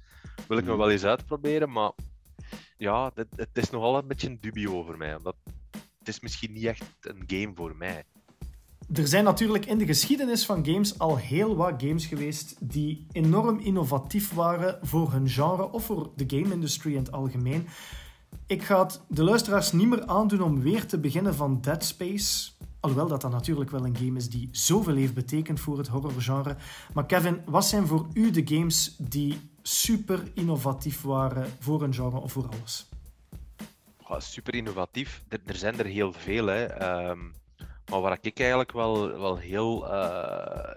[0.48, 0.82] wil ik hem mhm.
[0.82, 1.72] wel eens uitproberen.
[1.72, 1.92] Maar
[2.78, 5.16] ja, het, het is nogal een beetje een dubio over mij.
[5.16, 5.36] Omdat
[6.00, 8.04] het is misschien niet echt een game voor mij.
[8.94, 13.60] Er zijn natuurlijk in de geschiedenis van games al heel wat games geweest die enorm
[13.60, 17.68] innovatief waren voor hun genre of voor de game-industrie in het algemeen.
[18.48, 22.52] Ik ga het de luisteraars niet meer aandoen om weer te beginnen van Dead Space.
[22.86, 26.56] Alhoewel dat dan natuurlijk wel een game is die zoveel heeft betekend voor het horrorgenre.
[26.94, 32.20] Maar Kevin, wat zijn voor u de games die super innovatief waren voor een genre
[32.20, 32.90] of voor alles?
[34.18, 35.24] super innovatief.
[35.28, 36.46] Er, er, zijn er heel veel.
[36.46, 36.66] Hè.
[36.66, 37.20] Ehm,
[37.90, 40.72] maar wat ik eigenlijk wel, wel heel uh,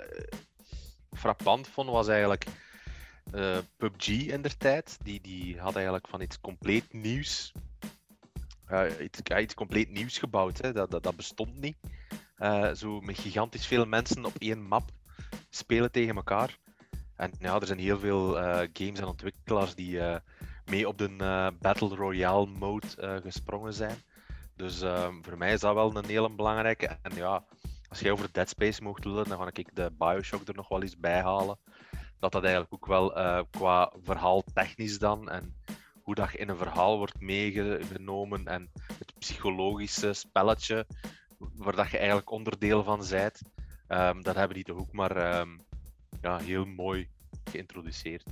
[1.12, 2.47] frappant vond, was eigenlijk
[3.35, 4.99] uh, PUBG in der tijd.
[5.03, 7.53] Die, die had eigenlijk van iets compleet nieuws.
[8.71, 10.59] Uh, iets, iets, compleet nieuws gebouwd.
[10.59, 10.73] Hè.
[10.73, 11.77] Dat, dat, dat bestond niet.
[12.74, 14.90] Zo met gigantisch veel mensen op één map
[15.51, 16.59] spelen tegen elkaar.
[17.16, 18.33] En ja, er zijn heel veel
[18.72, 20.01] games en ontwikkelaars die
[20.64, 23.96] mee op de Battle Royale mode gesprongen zijn.
[24.57, 26.98] Dus uh, voor mij is dat wel een hele belangrijke.
[27.03, 27.44] En ja,
[27.88, 30.83] als jij over Dead Space mocht lullen, dan ga ik de Bioshock er nog wel
[30.83, 31.59] eens bij halen.
[32.18, 33.11] Dat dat eigenlijk ook wel
[33.51, 35.57] qua verhaal technisch dan en
[36.03, 40.87] hoe dat in een verhaal wordt meegenomen en het psychologische spelletje
[41.38, 43.42] waar dat je eigenlijk onderdeel van bent,
[43.88, 45.61] um, dat hebben die toch ook maar um,
[46.20, 47.09] ja, heel mooi
[47.51, 48.24] geïntroduceerd.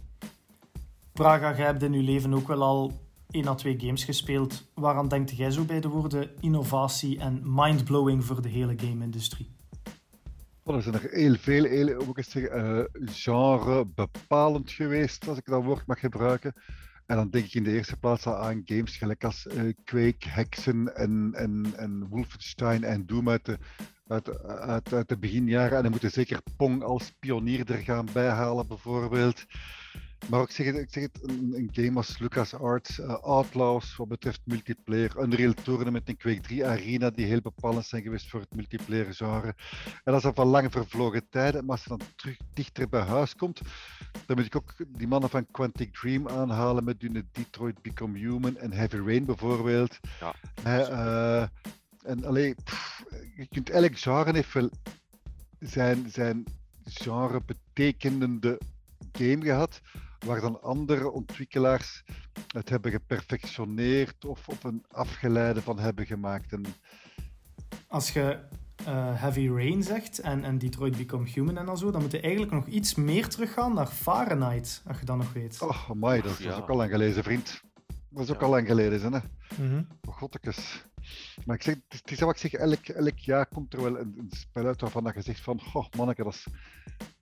[1.12, 2.92] Praga, jij hebt in je leven ook wel al
[3.30, 4.70] één à twee games gespeeld.
[4.74, 9.54] Waaraan denkt jij zo bij de woorden innovatie en mindblowing voor de hele game-industrie?
[10.64, 11.88] er zijn er heel veel, heel,
[12.34, 16.54] uh, genre bepalend geweest, als ik dat woord mag gebruiken.
[17.06, 20.96] En dan denk ik in de eerste plaats aan games gelijk als uh, Quake, Hexen
[20.96, 23.58] en, en, en Wolfenstein en Doom uit de,
[24.58, 25.76] uit, de beginjaren.
[25.76, 29.44] En dan moeten zeker Pong als pionier er gaan bijhalen, bijvoorbeeld.
[30.28, 34.40] Maar ik zeg het, ik zeg het een, game als LucasArts, uh, Outlaws wat betreft
[34.44, 39.14] multiplayer, Unreal Tournament en Quake 3 Arena, die heel bepalend zijn geweest voor het multiplayer
[39.14, 39.54] genre.
[39.86, 43.00] En dat is al van lange vervlogen tijden, maar als je dan terug dichter bij
[43.00, 43.60] huis komt,
[44.26, 48.56] dan moet ik ook die mannen van Quantic Dream aanhalen met hun Detroit Become Human
[48.56, 49.98] en Heavy Rain bijvoorbeeld.
[50.20, 50.34] Ja.
[50.66, 51.48] Uh,
[52.02, 52.56] en alleen,
[53.36, 54.70] je kunt elk genre heeft wel
[55.58, 56.44] zijn, zijn
[56.84, 58.60] genre betekenende
[59.12, 59.80] game gehad
[60.26, 62.04] waar dan andere ontwikkelaars
[62.52, 66.52] het hebben geperfectioneerd of op een afgeleide van hebben gemaakt.
[66.52, 66.64] En...
[67.88, 68.38] Als je
[68.80, 72.20] uh, Heavy Rain zegt en, en Detroit Become Human en al zo, dan moet je
[72.20, 75.62] eigenlijk nog iets meer teruggaan naar Fahrenheit, als je dat nog weet.
[75.62, 77.62] Oh, mooi, dat, is ook al lang geleden, vriend.
[78.08, 79.18] Dat is ook al lang geleden, hè?
[79.56, 79.86] Mm -hmm.
[81.44, 84.14] Maar ik zeg, het is wat ik zeg, elk, elk jaar komt er wel een,
[84.18, 86.46] een spel uit waarvan je zegt van, oh manneke, dat is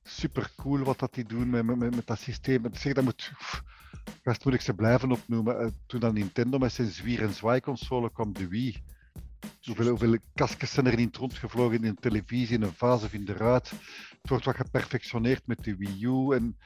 [0.05, 2.65] super cool wat dat die doen met, met, met dat systeem.
[2.65, 3.33] Ik zeg, dat moet,
[4.23, 5.61] gast moet ik ze blijven opnoemen.
[5.61, 8.83] Uh, toen dan Nintendo met zijn zwier- en zwaai-console kwam, de Wii.
[9.63, 13.25] Hoeveel, hoeveel kastjes zijn er niet rondgevlogen in een televisie, in een vaas of in
[13.25, 13.71] de ruit.
[13.71, 16.35] Het wordt wat geperfectioneerd met de Wii U.
[16.35, 16.59] En,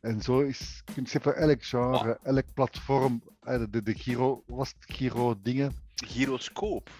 [0.00, 2.26] en zo is, kun je voor elk genre, oh.
[2.26, 5.72] elk platform, de, de, de Giro, was het Giro dingen?
[5.94, 6.90] Gyroscoop.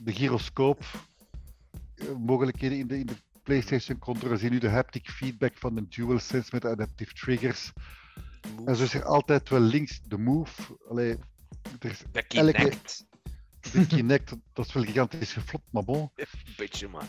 [0.00, 0.84] De gyroscoop.
[2.18, 3.16] Mogelijkheden in de, in de
[3.48, 7.72] PlayStation controller zien nu de haptic feedback van de DualSense met adaptive triggers.
[8.64, 10.78] En zo is er altijd wel links de Move.
[10.88, 11.16] Allee,
[11.80, 13.06] er is de Kinect.
[13.60, 16.10] Elke, de Kinect, dat is wel gigantisch geflopt, maar bon.
[16.14, 17.08] Een beetje maar.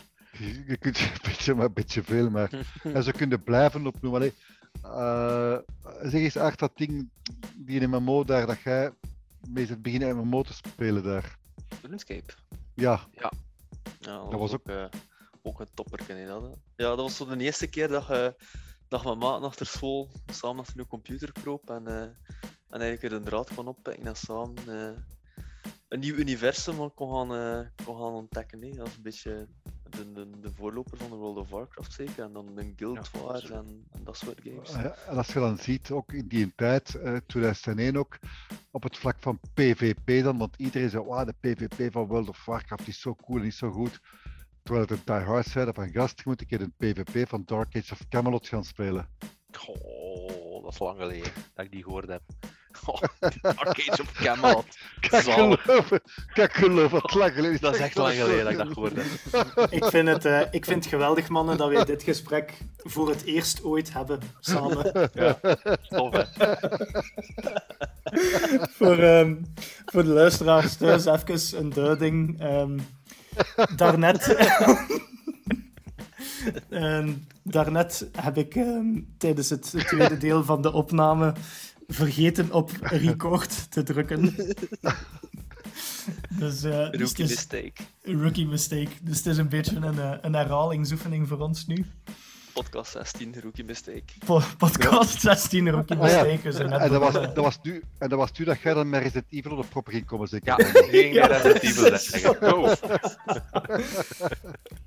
[0.66, 2.50] Je, kunt een beetje maar, een beetje veel, maar.
[2.94, 4.20] en ze kunnen blijven opnoemen.
[4.20, 4.34] Allee,
[4.84, 5.58] uh,
[6.02, 7.10] zeg eens, Art, dat ding,
[7.56, 8.92] die MMO daar, dat jij
[9.48, 11.38] meest beginnen MMO te spelen daar.
[11.82, 12.32] RuneScape.
[12.74, 13.30] Ja, Ja,
[14.00, 14.84] dat, was was ook, eh,
[15.42, 16.42] ook een topper, ken je dat?
[16.42, 16.48] hè?
[16.48, 18.34] Ja, dat was zo de eerste keer dat je
[18.88, 23.12] dat mijn maat achter school samen achter een computer kroop en, eh, en eigenlijk er
[23.12, 24.98] een draad kon oppikken en samen eh,
[25.88, 28.62] een nieuw universum kon gaan, eh, kon gaan ontdekken.
[28.62, 28.70] hè.
[28.70, 29.48] Dat is een beetje
[29.90, 33.20] de, de, de voorloper van de World of Warcraft zeker, en dan de Guild Ja,
[33.20, 34.74] Wars en, en dat soort games.
[34.74, 38.18] Ah ja, en als je dan ziet, ook in die tijd, eh 2001 ook,
[38.70, 42.44] op het vlak van PvP dan, want iedereen zei, wauw, de PvP van World of
[42.44, 44.00] Warcraft is zo cool en is zo goed.
[44.62, 47.76] Terwijl het een diehard zeiden van, gast, je moet een keer een PvP van Dark
[47.76, 49.08] Age of Camelot gaan spelen.
[49.66, 52.22] Oh, dat is lang geleden dat ik die gehoord heb.
[52.86, 53.00] Oh,
[53.42, 54.64] Arcade of Camelot.
[55.00, 56.00] Kijk, geloven,
[56.34, 57.60] kijk, geloven, wat lang geleden.
[57.60, 59.06] Dat is echt lang geleden dat ik dat gehoord heb.
[59.70, 63.24] Ik vind, het, eh, ik vind het geweldig, mannen, dat wij dit gesprek voor het
[63.24, 65.10] eerst ooit hebben samen.
[65.14, 65.38] Ja,
[65.88, 66.24] tof hè.
[68.78, 69.36] voor, ehm,
[69.84, 72.40] voor de luisteraars thuis even een duiding.
[72.40, 72.78] Ehm,
[73.76, 74.26] daarnet,
[76.70, 77.12] Ehm,
[77.42, 81.34] daarnet heb ik ehm, tijdens het tweede deel van de opname
[81.88, 84.22] vergeten op record te drukken.
[86.38, 87.72] dus, dus het Rookie is mistake.
[88.02, 88.90] een rookie mistake.
[89.02, 91.86] Dus het is een beetje een, eh, een herhalingsoefening voor ons nu.
[92.52, 94.02] Podcast 16, rookie mistake.
[94.26, 96.22] Po- podcast 16 rookie Ah, ja.
[96.24, 96.68] mistake.
[96.68, 99.02] net En dat was, dat was nu, en dat was nu dat jij dan met
[99.02, 100.46] Resident Evil op de proppen ging komen, zeker?
[100.46, 100.90] Ja, Daniel?
[100.90, 102.42] ging Ja, naar Resident Evil zeggen.
[102.54, 102.72] Oh.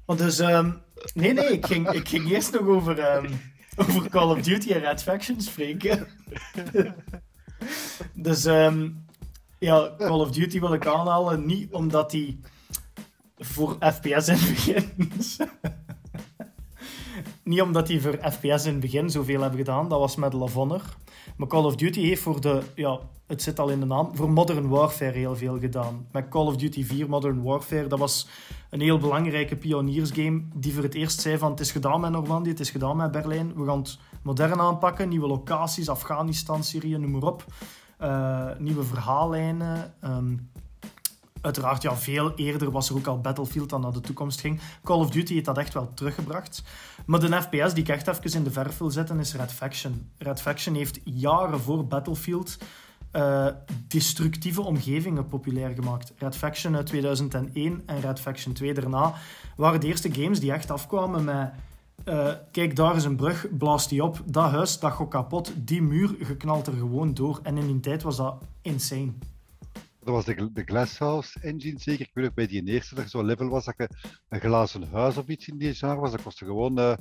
[0.06, 0.71] Want dus, ehm,
[1.13, 3.32] nee, nee, ik ging, ik ging eerst nog over, ehm,
[3.76, 6.08] over Call of Duty en Red Faction spreken.
[8.13, 8.89] dus, ehm,
[9.60, 12.39] ja, Call of Duty wil ik aanhalen, niet omdat die
[13.38, 15.12] voor FPS in het begin...
[17.43, 20.53] niet omdat die voor FPS in het begin zoveel hebben gedaan, dat was Medal of
[20.53, 20.82] Honor.
[21.38, 24.32] Maar Call of Duty heeft voor de, ja, het zit al in de naam, voor
[24.32, 26.08] Modern Warfare heel veel gedaan.
[26.12, 28.27] Met Call of Duty 4 Modern Warfare, dat was
[28.69, 32.49] een heel belangrijke pioniersgame die voor het eerst zei van het is gedaan met Normandië,
[32.49, 37.12] het is gedaan met Berlijn, we gaan het modern aanpakken, nieuwe locaties, Afghanistan, Syrië, noem
[37.12, 37.45] maar op.
[37.97, 39.93] Eh, nieuwe verhaallijnen.
[40.01, 40.36] ehm,
[41.43, 44.60] uiteraard, ja, veel eerder was er ook al Battlefield dan naar de toekomst ging.
[44.84, 46.63] Call of Duty heeft dat echt wel teruggebracht.
[47.06, 50.10] Maar de FPS die ik echt even in de verf wil zetten is Red Faction.
[50.17, 52.58] Red Faction heeft jaren voor Battlefield
[53.13, 53.47] eh,
[53.88, 56.13] destructieve omgevingen populair gemaakt.
[56.17, 59.13] Red Faction uit 2001 en Red Faction 2 daarna
[59.56, 61.51] waren de eerste games die echt afkwamen met...
[62.03, 64.21] eh, kijk, daar is een brug, blaast die op.
[64.25, 65.53] Dat huis, dat gaat kapot.
[65.56, 67.39] Die muur, geknalt er gewoon door.
[67.43, 69.12] En in die tijd was dat insane.
[70.06, 72.06] Dat was de, de Glasshouse engine zeker.
[72.06, 73.89] Ik weet ook bij die eerste dat er zo'n level was dat je
[74.30, 76.12] een glazen huis of iets in die genre was.
[76.12, 76.94] Dat kostte gewoon eh,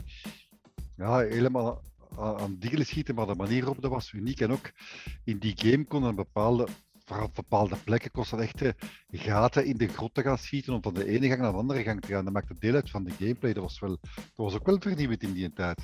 [0.96, 1.82] ja, helemaal
[2.18, 4.40] aan, aan schieten, maar de manier op dat was uniek.
[4.40, 4.70] En ook
[5.24, 6.66] in die game kon een bepaalde,
[7.04, 8.70] vooral op bepaalde plekken kost dat echt eh,
[9.10, 11.82] gaten in de grot te gaan schieten om van de ene gang naar de andere
[11.82, 12.24] gang te gaan.
[12.24, 13.52] Dat maakte deel uit van de gameplay.
[13.52, 15.80] Dat was, wel, dat was ook wel vernieuwend in die tijd.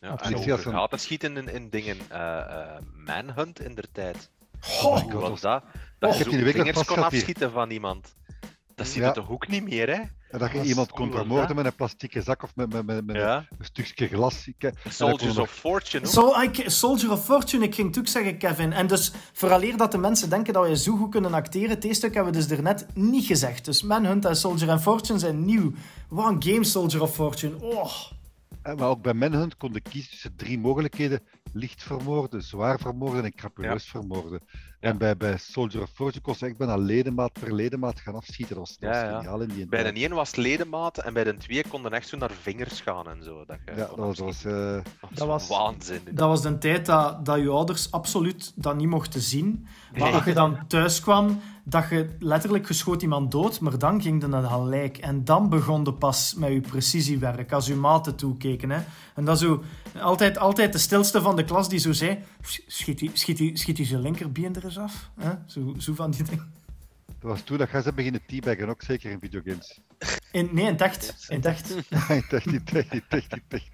[0.00, 1.96] Ja, en over een- gaten schieten in, in dingen.
[2.10, 4.30] eh, eh, Manhunt in der tijd.
[4.82, 5.62] Oh, my Hoe god, was dat?
[5.62, 8.14] Oh, Dat ik je die vingers kon afschieten van iemand.
[8.74, 9.12] Dat zie je Ja.
[9.12, 10.00] toch ook niet meer, hè?
[10.30, 13.16] En dat je iemand kon vermoorden met een plastieke zak of met, met, met, met
[13.16, 13.46] Ja.
[13.58, 14.48] een stukje glas.
[14.58, 16.06] Eh, Soldiers of Fortune.
[16.06, 18.72] Sol- ik- Soldier of Fortune, ik ging het ook zeggen, Kevin.
[18.72, 21.98] En dus, vooraleer dat de mensen denken dat wij zo goed kunnen acteren, het eerste
[21.98, 23.64] stuk hebben we dus daarnet niet gezegd.
[23.64, 25.72] Dus Manhunt en Soldier of Fortune zijn nieuw.
[26.08, 27.54] Wat een game, Soldier of Fortune.
[27.60, 27.90] Oh.
[28.66, 33.34] Eh, Maar ook bij Manhunt kon kiezen tussen drie mogelijkheden: licht vermoorden, zwaar vermoorden en
[33.34, 34.40] crapuleus vermoorden.
[34.86, 38.56] En bij, bij Soldier of Fortune kon je echt bijna ledemaat per ledemaat gaan afschieten.
[38.56, 39.16] Dat was, dat was Ja, ja.
[39.16, 42.16] geniaal in die Bij de een was het en bij de twee konden echt zo
[42.16, 43.44] naar vingers gaan en zo.
[43.46, 44.84] Dat, je Ja, kon dat was, dat was, afschieten.
[44.84, 46.00] eh, Dat was- waanzin.
[46.10, 49.66] Dat was de tijd dat, dat je ouders absoluut dat niet mochten zien.
[49.92, 50.12] Maar Nee.
[50.14, 54.28] als je dan thuis kwam, dat je letterlijk geschoot iemand dood, maar dan ging je
[54.28, 54.98] naar het gelijk.
[54.98, 58.70] En dan begon je pas met je precisiewerk, als je maten toekeken.
[58.70, 58.80] Hè.
[59.14, 59.62] En dat zo,
[60.00, 62.18] altijd, altijd de stilste van de klas die zo zei,
[62.66, 65.10] schiet die, schiet die, schiet die zijn linkerbeen er eens af.
[65.16, 65.32] Hè.
[65.46, 66.52] Zo, zo van die dingen.
[67.06, 69.80] dat was toen dat jij ze beginnen teabaggen, ook zeker in videogames.
[70.32, 71.26] In, nee, in het echt.
[71.28, 71.40] In.
[71.40, 71.70] Nee, echt
[72.52, 73.70] niet, echt niet, echt niet, echt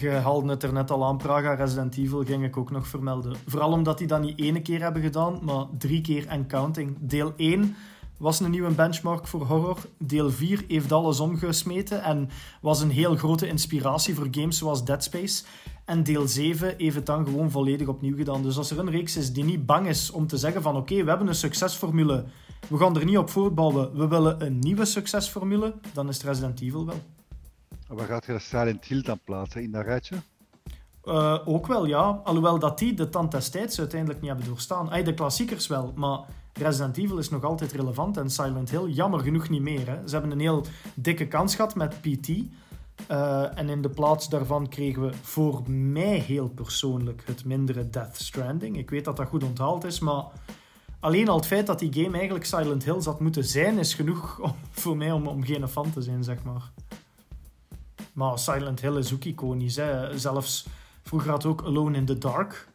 [0.00, 3.36] Je haalde het er net al aan, Praga Resident Evil ging ik ook nog vermelden.
[3.46, 6.96] Vooral omdat die dat niet ene keer hebben gedaan, maar drie keer en counting.
[7.00, 7.76] Deel 1
[8.18, 9.78] was een nieuwe benchmark voor horror.
[9.98, 12.28] Deel 4 heeft alles omgesmeten en
[12.60, 15.44] was een heel grote inspiratie voor games zoals Dead Space.
[15.84, 18.42] En deel 7 heeft het dan gewoon volledig opnieuw gedaan.
[18.42, 21.02] Dus als er een reeks is die niet bang is om te zeggen van oké,
[21.02, 22.24] we hebben een succesformule,
[22.68, 26.86] we gaan er niet op voortbouwen, we willen een nieuwe succesformule, dan is Resident Evil
[26.86, 27.00] wel.
[27.88, 29.62] Waar gaat je de Silent Hill dan plaatsen?
[29.62, 30.16] In dat rijtje?
[31.04, 32.20] Uh, ook wel, ja.
[32.24, 34.90] Alhoewel dat die de tand des tijds uiteindelijk niet hebben doorstaan.
[34.90, 36.18] Ay, de klassiekers wel, maar
[36.58, 39.86] Resident Evil is nog altijd relevant en Silent Hill jammer genoeg niet meer.
[39.86, 40.08] Hè.
[40.08, 40.64] Ze hebben een heel
[40.94, 42.28] dikke kans gehad met PT.
[43.10, 48.16] Uh, en in de plaats daarvan kregen we voor mij heel persoonlijk het mindere Death
[48.16, 48.76] Stranding.
[48.76, 50.24] Ik weet dat dat goed onthaald is, maar
[51.00, 54.40] alleen al het feit dat die game eigenlijk Silent Hill had moeten zijn, is genoeg
[54.70, 56.70] voor mij om, om geen fan te zijn, zeg maar.
[58.12, 59.76] Maar Silent Hill is ook iconisch.
[59.76, 60.18] Hè.
[60.18, 60.66] Zelfs
[61.02, 62.68] vroeger had ook Alone in the Dark.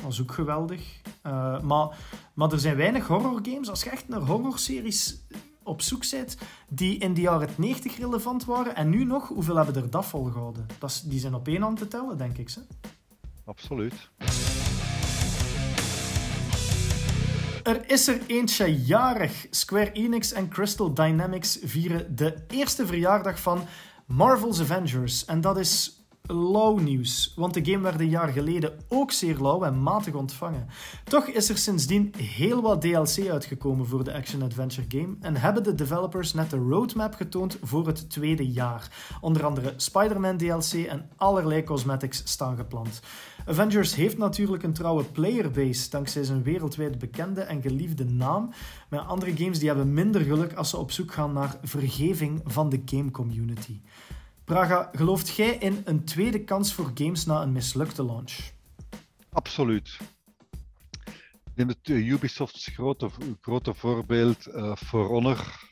[0.00, 1.00] Dat was ook geweldig.
[1.26, 1.98] Uh, maar,
[2.34, 3.70] maar er zijn weinig horrorgames.
[3.70, 5.20] Als je echt naar horrorseries
[5.62, 6.36] op zoek bent,
[6.68, 10.66] die in de jaren 90 relevant waren en nu nog, hoeveel hebben er dat volgehouden?
[10.78, 12.50] Dat is, die zijn op één hand te tellen, denk ik.
[12.50, 12.60] Hè?
[13.44, 14.10] Absoluut.
[17.62, 19.46] Er is er eentje jarig.
[19.50, 23.62] Square Enix en Crystal Dynamics vieren de eerste verjaardag van
[24.06, 25.24] Marvel's Avengers.
[25.24, 25.99] En dat is
[26.32, 30.66] lauw nieuws, want de game werd een jaar geleden ook zeer lauw en matig ontvangen.
[31.04, 35.74] Toch is er sindsdien heel wat DLC uitgekomen voor de action-adventure game en hebben de
[35.74, 39.16] developers net de roadmap getoond voor het tweede jaar.
[39.20, 43.00] Onder andere Spider-Man DLC en allerlei cosmetics staan gepland.
[43.46, 48.50] Avengers heeft natuurlijk een trouwe playerbase dankzij zijn wereldwijd bekende en geliefde naam,
[48.88, 52.68] maar andere games die hebben minder geluk als ze op zoek gaan naar vergeving van
[52.68, 53.80] de game community.
[54.50, 58.52] Praga, gelooft jij in een tweede kans voor games na een mislukte launch?
[59.28, 59.98] Absoluut.
[61.54, 63.10] In het uh, Ubisofts grote,
[63.40, 65.70] grote voorbeeld, uh, For Honor,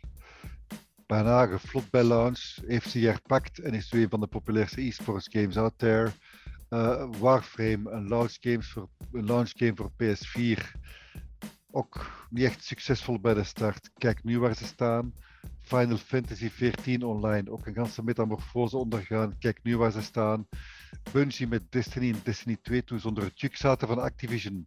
[1.07, 5.57] bijna geflopt bij launch, heeft zich herpakt en is een van de populairste esports games
[5.57, 6.11] out there.
[6.71, 10.81] Uh, Warframe, een launch, games voor, een launch game voor PS4,
[11.71, 13.91] ook niet echt succesvol bij de start.
[13.95, 15.13] Kijk nu waar ze staan.
[15.69, 19.39] Final Fantasy XIV online ook een ganse metamorfose ondergaan.
[19.39, 20.49] Kijk nu waar ze staan.
[21.13, 24.67] Bungie met Destiny en Destiny 2 toen onder het juk zaten van Activision.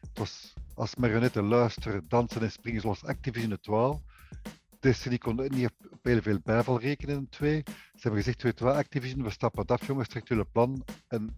[0.00, 3.98] Het was als marionetten luisteren, dansen en springen zoals Activision het wou.
[4.80, 7.62] Destiny kon niet op heel veel bijval rekenen in 2.
[7.64, 10.84] Ze hebben gezegd, weet wel, Activision, we stappen af jongens, jullie plan.
[11.08, 11.36] En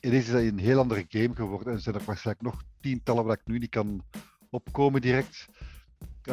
[0.00, 1.66] ineens is dat een heel andere game geworden.
[1.66, 4.04] En er zijn er waarschijnlijk nog tientallen waar ik nu niet kan
[4.50, 5.48] opkomen direct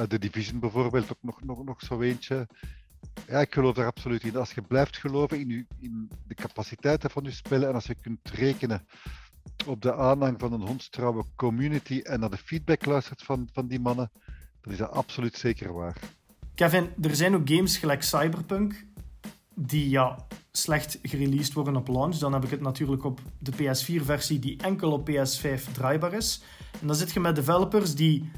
[0.08, 2.48] de Division bijvoorbeeld, ook nog, nog, nog zo eentje.
[3.28, 4.36] Ja, ik geloof er absoluut in.
[4.36, 7.96] Als je blijft geloven in, je, in de capaciteiten van je spellen en als je
[7.96, 8.88] kunt rekenen
[9.66, 13.80] op de aanhang van een hondstrouwe community en naar de feedback luistert van, van die
[13.80, 14.12] mannen,
[14.62, 15.98] dan is dat absoluut zeker waar.
[16.56, 18.86] Kevin, er zijn ook games gelijk Cyberpunk
[19.56, 22.16] die ja, slecht gereleased worden op launch.
[22.16, 26.44] Dan heb ik het natuurlijk op de PS4-versie die enkel op PS5 draaibaar is.
[26.82, 28.32] En dan zit je met developers die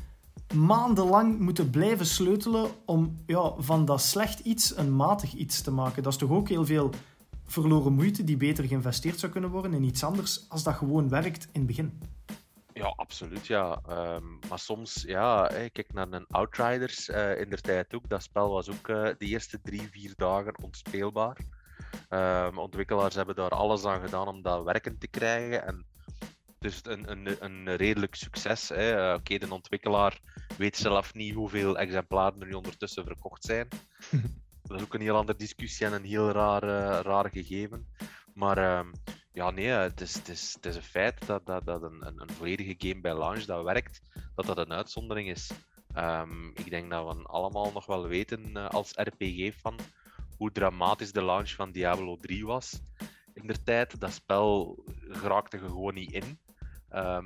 [0.56, 6.04] maandenlang moeten blijven sleutelen om ja, van dat slecht iets een matig iets te maken.
[6.04, 6.90] Dat is toch ook heel veel
[7.46, 11.44] verloren moeite die beter geïnvesteerd zou kunnen worden in iets anders als dat gewoon werkt
[11.44, 12.00] in het begin.
[12.74, 13.48] Ja, absoluut.
[13.48, 13.82] Ja.
[13.90, 18.10] Um, maar soms, ja, kijk naar een Outriders uh, in der tijd ook.
[18.10, 21.38] Dat spel was ook uh, de eerste drie, vier dagen onspeelbaar.
[22.10, 25.66] Um, ontwikkelaars hebben daar alles aan gedaan om dat werkend te krijgen.
[25.66, 25.86] En
[26.60, 28.72] dus een, een, een redelijk succes.
[28.72, 30.20] Uh, Oké, de ontwikkelaar
[30.58, 33.68] weet zelf niet hoeveel exemplaren er nu ondertussen verkocht zijn.
[34.64, 37.88] dat is ook een heel andere discussie en een heel raar, uh, raar gegeven.
[38.34, 38.92] Maar uh,
[39.32, 42.22] ja, nee, het is, het, is, het is een feit dat, dat, dat een, een,
[42.22, 44.02] een volledige game bij launch dat werkt,
[44.36, 45.52] dat dat een uitzondering is.
[45.98, 49.80] Um, ik denk dat we allemaal nog wel weten uh, als RPG-fan
[50.38, 52.82] hoe dramatisch de launch van Diablo 3 was.
[53.34, 54.78] In de tijd, dat spel
[55.10, 56.40] geraakte gewoon niet in.
[56.96, 57.26] Um,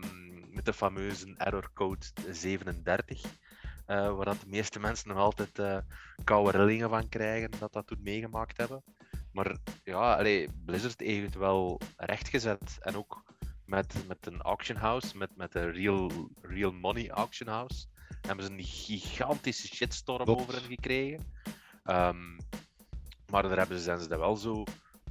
[0.52, 3.24] met de fameuze error code 37.
[3.24, 5.78] Uh, waar dat de meeste mensen nog altijd uh,
[6.24, 8.84] koude rillingen van krijgen dat dat toen meegemaakt hebben.
[9.32, 12.78] Maar ja, allee, Blizzard heeft het wel rechtgezet.
[12.80, 13.24] En ook
[13.66, 17.86] met, met een auction house, met, met een real, real money auction house,
[18.22, 21.34] hebben ze een gigantische shitstorm over hen gekregen.
[21.86, 22.38] Um,
[23.32, 24.64] maar daar hebben ze, zijn ze wel zo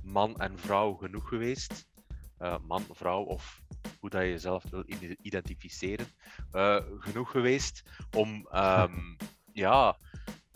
[0.03, 1.91] man en vrouw genoeg geweest.
[2.39, 3.62] Uh, man, vrouw of
[4.01, 4.85] hoe dat je jezelf wil
[5.23, 6.07] identificeren,
[6.53, 7.83] uh, genoeg geweest
[8.17, 9.17] om um,
[9.65, 9.99] ja,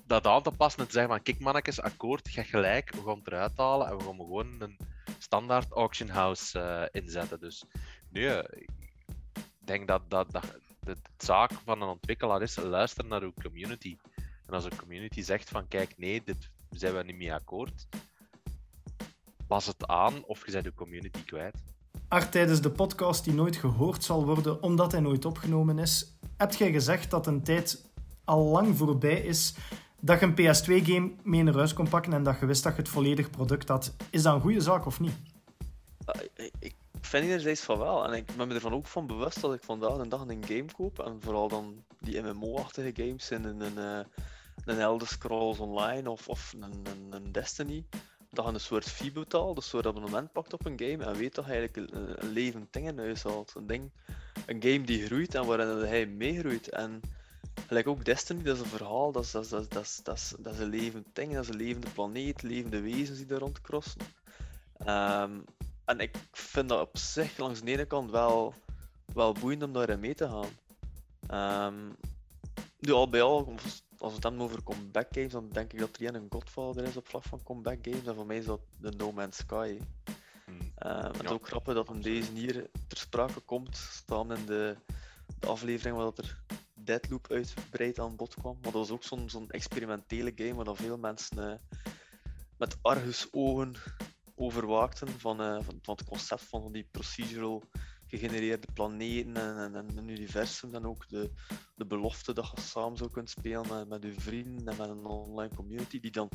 [0.06, 3.18] dat aan te passen en te zeggen van kijk mannetjes, akkoord, ga gelijk, we gaan
[3.18, 4.76] het eruit halen en we gaan gewoon een
[5.18, 7.40] standaard auction house uh, inzetten.
[7.40, 7.64] Dus
[8.08, 8.68] nee, ik
[9.58, 10.44] denk dat, dat, dat
[10.80, 13.96] de zaak van een ontwikkelaar is luisteren naar uw community.
[14.46, 17.86] En als een community zegt van kijk nee, dit zijn we niet mee akkoord,
[19.46, 21.75] pas het aan of je bent je community kwijt.
[22.08, 26.54] Art, tijdens de podcast die nooit gehoord zal worden omdat hij nooit opgenomen is, heb
[26.54, 27.84] jij gezegd dat een tijd
[28.24, 29.54] al lang voorbij is
[30.00, 32.82] dat je een PS2-game mee naar huis kon pakken en dat je wist dat je
[32.82, 33.94] het volledig product had.
[34.10, 35.14] Is dat een goede zaak of niet?
[36.38, 38.04] Uh, ik vind enerzijds van wel.
[38.04, 40.72] En ik ben me ervan ook van bewust dat ik vandaag een dag een game
[40.76, 40.98] koop.
[40.98, 44.06] En vooral dan die MMO-achtige games in een, een, een,
[44.64, 47.84] een Elder Scrolls Online of, of een, een Destiny.
[48.36, 51.16] Dat je een soort fee betaalt, dus een soort abonnement pakt op een game en
[51.16, 53.52] weet dat je eigenlijk een, levend ding in huis haalt.
[53.56, 53.90] Een, ding,
[54.46, 56.68] een game die groeit en waarin hij meegroeit.
[56.68, 57.00] En
[57.66, 60.34] gelijk ook Destiny, dat is een verhaal, dat is, dat dat dat is, dat is,
[60.38, 64.00] dat een levend ding, dat is een levende planeet, levende wezens die er rondcrossen.
[64.80, 65.44] Um,
[65.84, 68.54] en ik vind dat op zich langs de ene kant wel,
[69.14, 70.48] wel boeiend om daarin mee te gaan.
[71.68, 71.96] Um,
[72.78, 73.54] nu, al bij al,
[73.98, 76.96] als we het hebben over comeback games, dan denk ik dat er een Godfather is
[76.96, 78.06] op vlak van comeback games.
[78.06, 79.78] En voor mij is dat de No Man's Sky.
[80.44, 80.60] Hmm.
[80.86, 84.76] Um, het is ook grappig dat hem deze hier ter sprake komt, staan in de,
[85.38, 86.42] de aflevering waar dat er
[86.74, 88.54] Deadloop uitbreid aan bod kwam.
[88.54, 91.78] Maar dat was ook zo'n zo'n experimentele game waar veel mensen uh,
[92.56, 93.74] met argusogen
[94.34, 97.62] overwaakten van, uh, van, van, het concept van die procedural
[98.06, 100.74] gegenereerde planeten en, en, en, een universum.
[100.74, 101.30] En ook de,
[101.74, 105.04] de belofte dat je samen zou kunnen spelen met, met je vrienden en met een
[105.04, 106.30] online community, die dan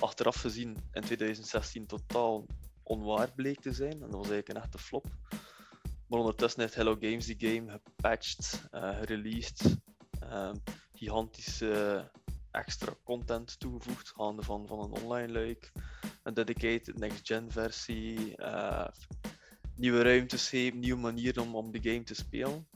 [0.00, 2.46] achteraf gezien in 2016 totaal
[2.82, 3.92] onwaar bleek te zijn.
[3.92, 5.06] En dat was eigenlijk een echte flop.
[6.06, 9.76] Maar ondertussen heeft Hello Games die game gepatcht, uh, gereleased,
[10.22, 10.52] uh,
[10.94, 12.10] gigantische
[12.50, 15.72] extra content toegevoegd, gaande van, van een online luik,
[16.22, 18.86] een dedicated next-gen versie, uh,
[19.76, 22.66] nieuwe ruimtes nieuwe manieren om, om de game te spelen.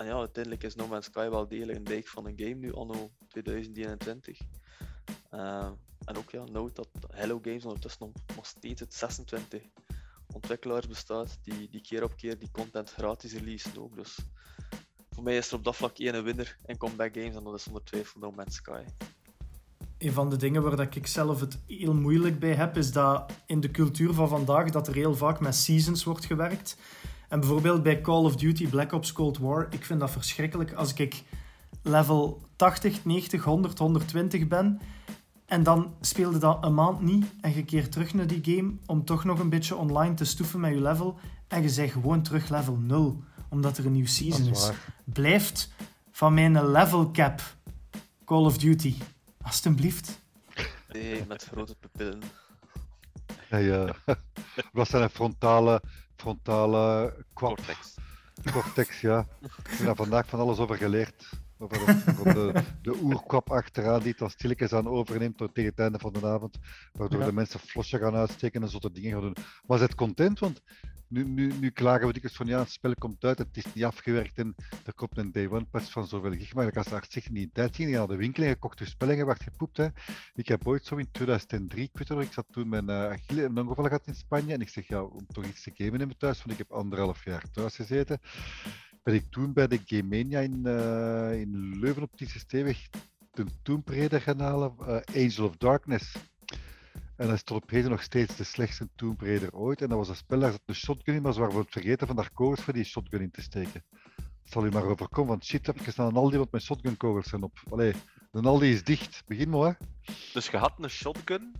[0.00, 2.72] En ja, uiteindelijk is No Man's Sky wel degelijk een dijk van een game nu,
[2.72, 4.38] anno 2021.
[5.30, 5.70] Uh,
[6.04, 9.62] en ook ja, note dat Hello Games ondertussen nog, steeds het 26
[10.32, 13.96] ontwikkelaars bestaat die, die keer op keer die content gratis releasen ook.
[13.96, 14.18] Dus
[15.10, 17.62] voor mij is er op dat vlak één winnaar in comeback games en dat is
[17.62, 18.84] zonder twijfel No Man's Sky.
[20.00, 23.60] Een van de dingen waar ik zelf het heel moeilijk bij heb, is dat in
[23.60, 26.76] de cultuur van vandaag dat er heel vaak met seasons wordt gewerkt.
[27.28, 30.94] En bijvoorbeeld bij Call of Duty Black Ops Cold War, ik vind dat verschrikkelijk als
[30.94, 31.22] ik
[31.82, 34.80] level 80, 90, 100, 120 ben
[35.46, 39.04] en dan speelde dat een maand niet en je keert terug naar die game om
[39.04, 42.48] toch nog een beetje online te stoeven met je level en je zegt gewoon terug
[42.48, 44.70] level 0 omdat er een nieuw season is, is.
[45.04, 45.70] Blijft
[46.10, 47.42] van mijn level cap
[48.24, 48.94] Call of Duty.
[49.50, 50.20] Alsjeblieft.
[50.88, 52.22] Nee, met grote pupillen.
[53.48, 53.94] Ja, ja.
[54.72, 55.82] Wat zijn een frontale,
[56.16, 57.96] frontale cortex.
[58.52, 59.26] Cortex, ja.
[59.40, 61.30] Ik heb daar vandaag van alles over geleerd.
[61.58, 65.70] Over de, over de, de oerkwap achteraan die het dan stilletjes aan overneemt tot tegen
[65.70, 66.58] het einde van de avond.
[66.92, 67.26] Waardoor ja.
[67.26, 69.44] de mensen flosje gaan uitsteken en zotte dingen gaan doen.
[69.66, 70.62] Maar ze het content, want
[71.10, 73.84] nu, nu, nu klagen we dikwijls van ja, het spel komt uit, het is niet
[73.84, 74.54] afgewerkt en
[74.84, 76.54] er komt een day one patch van zoveel gig.
[76.54, 79.76] Maar als daar zich niet tijd naar de winkel en gekocht je spellen gepoept.
[79.76, 79.88] Hè.
[80.34, 83.84] Ik heb ooit zo in 2003, ik ik zat toen met uh, Achille een ongeval
[83.84, 86.38] gehad in Spanje en ik zeg ja, om toch iets te gamen in mijn thuis,
[86.38, 88.20] want ik heb anderhalf jaar thuis gezeten.
[89.02, 92.28] Ben ik toen bij de Game Mania in, uh, in Leuven op die
[93.30, 96.16] de Tomb Raider gaan halen, uh, Angel of Darkness.
[97.20, 99.82] En dat is tot op heden nog steeds de slechtste Tomb Raider ooit.
[99.82, 102.06] En dat was een spel, daar zat een shotgun in, maar ze waren het vergeten
[102.06, 103.84] van daar kogels voor die shotgun in te steken.
[104.16, 106.96] Dat zal u maar overkomen, want shit, heb ik gestaan een Aldi wat met shotgun
[106.96, 107.60] kogels zijn op.
[107.70, 107.94] Allee,
[108.30, 109.22] de Aldi is dicht.
[109.26, 109.86] Begin maar, hè.
[110.32, 111.54] Dus je had een shotgun,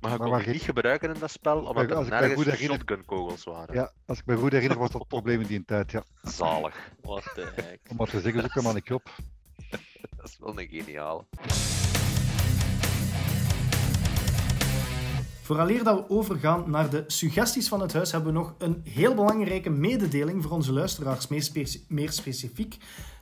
[0.00, 3.74] maar je kon die niet gebruiken in dat spel, omdat er nergens shotgun kogels waren.
[3.74, 6.04] Ja, als ik me goed herinner was dat het probleem in die tijd, ja.
[6.22, 6.92] Zalig.
[7.00, 7.80] Wat de heck.
[7.90, 9.14] Om maar te zeggen, zoek hem aan ik op.
[10.16, 11.26] dat is wel een geniaal.
[15.46, 19.14] Vooraleer dat we overgaan naar de suggesties van het huis, hebben we nog een heel
[19.14, 22.76] belangrijke mededeling voor onze luisteraars, meer, speci meer specifiek.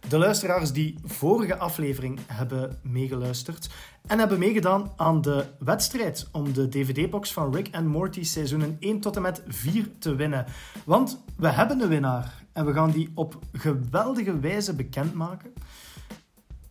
[0.08, 3.70] De luisteraars die vorige aflevering hebben meegeluisterd
[4.06, 9.00] en hebben meegedaan aan de wedstrijd om de DVD-box van Rick and Morty seizoenen 1
[9.00, 10.46] tot en met 4 te winnen.
[10.84, 15.52] Want we hebben een winnaar en we gaan die op geweldige wijze bekendmaken.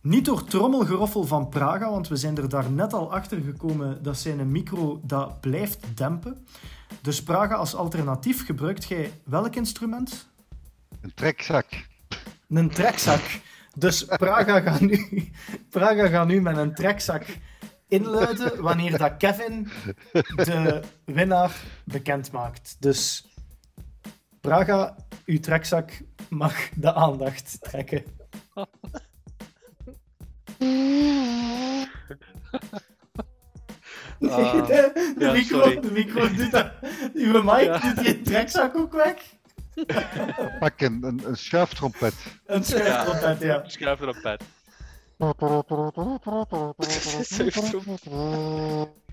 [0.04, 4.18] Niet door trommelgeroffel van Praga, want we zijn er daar net al achter gekomen dat
[4.18, 6.46] zijn micro dat blijft dempen.
[7.00, 10.28] Dus Praga als alternatief gebruikt jij welk instrument?
[11.00, 11.66] Een trekzak.
[12.48, 13.20] Een trekzak.
[13.76, 15.30] Dus Praga gaat nu,
[15.70, 17.24] Praga gaat nu met een trekzak
[17.88, 19.68] inluiden wanneer dat Kevin
[20.36, 22.76] de winnaar bekend maakt.
[22.80, 23.28] Dus
[24.40, 25.90] Praga, uw trekzak
[26.28, 28.04] mag de aandacht trekken.
[34.20, 35.80] Uh, de, de, ja, micro, sorry.
[35.80, 36.70] de micro doet dat.
[37.14, 37.78] Uw mic ja.
[37.78, 39.16] doet die trekzak ook weg.
[40.60, 42.14] Pak een, een, een schuiftrompet.
[42.46, 43.64] Een schuiftrompet, ja.
[43.64, 43.70] Een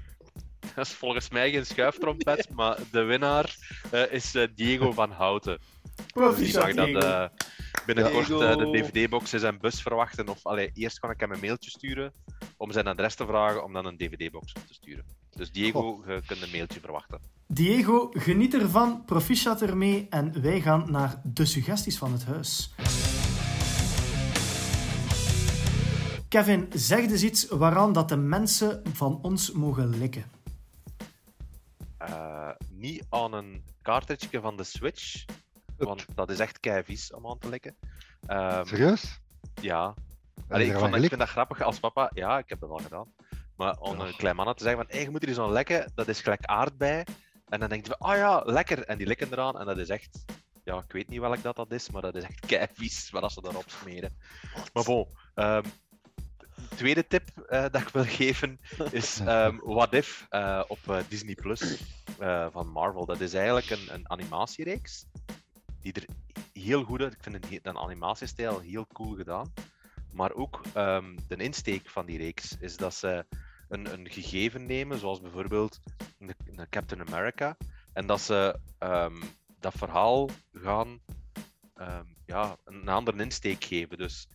[0.76, 3.56] dat is volgens mij geen schuiftrompet, maar de winnaar
[3.92, 5.58] eh, is eh, Diego van Houten.
[5.96, 7.00] Die Proficiat, zag dat Diego.
[7.00, 7.28] eh,
[7.86, 10.28] binnenkort eh, de DVD-box in zijn bus verwachten.
[10.28, 12.14] Of allee, eerst kan ik hem een mailtje sturen
[12.58, 15.06] om zijn adres te vragen om dan een DVD-box op te sturen.
[15.32, 17.20] Dus Diego, je kunt een mailtje verwachten.
[17.48, 22.74] Diego, geniet ervan, proficiat ermee en wij gaan naar de suggesties van het huis.
[26.30, 30.24] Kevin, zeg eens iets waaraan dat de mensen van ons mogen likken.
[32.06, 35.26] Eh, niet aan een cartridge van de Switch,
[35.78, 37.78] want dat is echt kei vies om aan te likken.
[38.26, 39.20] Ehm, Serieus?
[39.62, 39.94] ja,
[40.50, 42.12] Allee, ik, vond, vind dat grappig als papa.
[42.14, 43.14] Ja, ik heb dat al gedaan.
[43.56, 44.06] Maar om Ja.
[44.06, 46.46] een klein mannetje te zeggen van hey, je moet er aan lekken, dat is gelijk
[46.46, 47.04] aardbei.
[47.50, 48.84] En dan denk je van, ah ja, lekker.
[48.86, 49.60] En die likken eraan.
[49.60, 50.26] En dat is echt,
[50.64, 53.24] ja, ik weet niet welk dat dat is, maar dat is echt kei vies wat
[53.24, 54.18] als ze daarop smeren.
[54.74, 55.64] Maar bon, ehm,
[56.82, 58.60] tweede tip eh, dat ik wil geven
[58.92, 61.82] is ehm, What If eh, op eh, Disney Plus
[62.52, 63.06] van Marvel.
[63.06, 65.06] Dat is eigenlijk een, een animatiereeks
[65.80, 66.06] die er
[66.54, 67.14] heel goed uit.
[67.14, 69.54] Ik vind een, animatiestijl heel cool gedaan.
[70.14, 73.26] Maar ook ehm, de insteek van die reeks is dat ze
[73.70, 75.80] een, een gegeven nemen, zoals bijvoorbeeld
[76.18, 77.58] de, de Captain America,
[77.94, 79.22] en dat ze ehm,
[79.60, 81.00] dat verhaal gaan
[82.26, 83.98] ja, een andere insteek geven.
[83.98, 84.28] Dus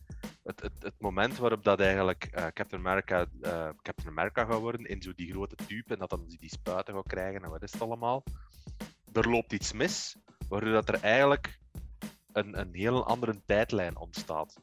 [0.47, 4.85] het, het, het moment waarop dat eigenlijk eh, Captain, America, eh, Captain America gaat worden
[4.85, 7.71] in zo die grote tube en dat dan die spuiten gaat krijgen en wat is
[7.71, 8.23] het allemaal,
[9.13, 10.17] er loopt iets mis,
[10.49, 11.59] waardoor dat er eigenlijk
[12.31, 14.61] een, een heel andere tijdlijn ontstaat.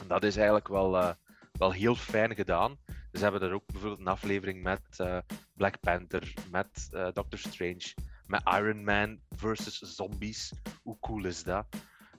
[0.00, 1.12] En dat is eigenlijk wel, eh,
[1.52, 2.76] wel heel fijn gedaan.
[3.10, 4.80] Dus hebben er ook bijvoorbeeld een aflevering met
[5.54, 7.94] Black Panther, met Doctor Strange,
[8.26, 10.52] met Iron Man versus zombies.
[10.82, 11.66] Hoe cool is dat?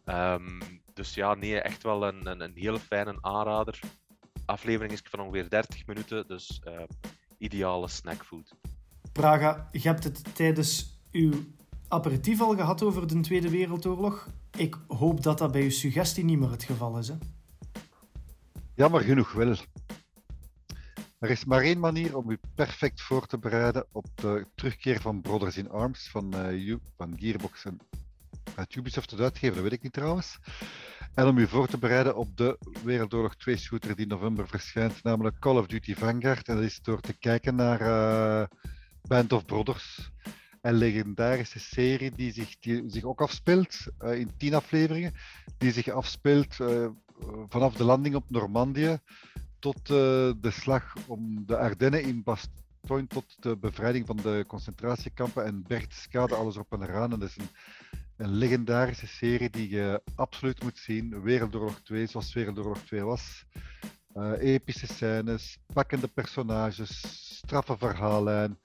[0.09, 0.59] Ehm,
[0.93, 3.79] dus ja, nee, echt wel een, een, een hele fijne aanrader.
[4.45, 6.81] Aflevering is van ongeveer 30 minuten, dus eh,
[7.37, 8.55] ideale snackfood.
[9.11, 11.33] Praga, je hebt het tijdens uw
[11.87, 14.27] aperitief al gehad over de Tweede Wereldoorlog.
[14.57, 17.07] Ik hoop dat dat bij uw suggestie niet meer het geval is.
[17.07, 17.15] Hè?
[18.75, 19.55] Jammer genoeg wel.
[21.19, 25.21] Er is maar één manier om u perfect voor te bereiden op de terugkeer van
[25.21, 27.77] Brothers in Arms van, eh, U- van Gearbox en
[28.55, 30.39] uit Ubisoft het uitgeven, dat weet ik niet trouwens.
[31.13, 35.03] En om u voor te bereiden op de Wereldoorlog 2 shooter die in november verschijnt,
[35.03, 36.47] namelijk Call of Duty Vanguard.
[36.47, 38.47] En dat is door te kijken naar eh,
[39.01, 40.11] Band of Brothers.
[40.61, 42.55] Een legendarische serie die zich,
[42.87, 45.13] zich ook afspeelt eh, in tien afleveringen.
[45.57, 46.87] Die zich afspeelt eh,
[47.47, 48.99] vanaf de landing op Normandië
[49.59, 55.63] tot de slag om de Ardennen in Bastogne, tot de bevrijding van de concentratiekampen en
[55.67, 57.11] Berchtesgade, alles op en eraan.
[57.13, 57.49] En dat is een,
[58.19, 61.21] een legendarische serie die je absoluut moet zien.
[61.21, 63.45] Wereldoorlog 2, zoals Wereldoorlog 2 was.
[64.13, 67.01] Eh, epische scènes, pakkende personages,
[67.37, 68.57] straffe verhaallijn.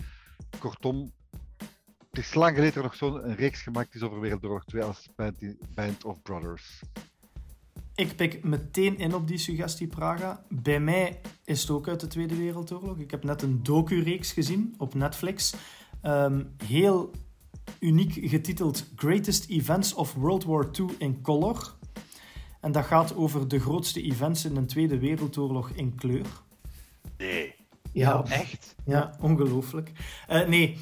[0.59, 1.13] Kortom,
[2.11, 5.39] het is lang geleden nog zo'n reeks gemaakt is over Wereldoorlog 2 als Band,
[5.75, 6.81] Band of Brothers.
[7.95, 10.45] Ik pik meteen in op die suggestie, Praga.
[10.49, 12.99] Bij mij is het ook uit de Tweede Wereldoorlog.
[12.99, 15.55] Ik heb net een docu-reeks gezien op Netflix.
[16.03, 17.11] Ehm, heel
[17.81, 21.75] uniek getiteld Greatest Events of World War II in Color.
[22.61, 26.27] En dat gaat over de grootste events in de Tweede Wereldoorlog in kleur.
[27.19, 27.55] Nee,
[27.93, 28.75] Ja, echt?
[28.85, 29.93] Ja, ongelooflijk.
[30.27, 30.79] Eh, nee,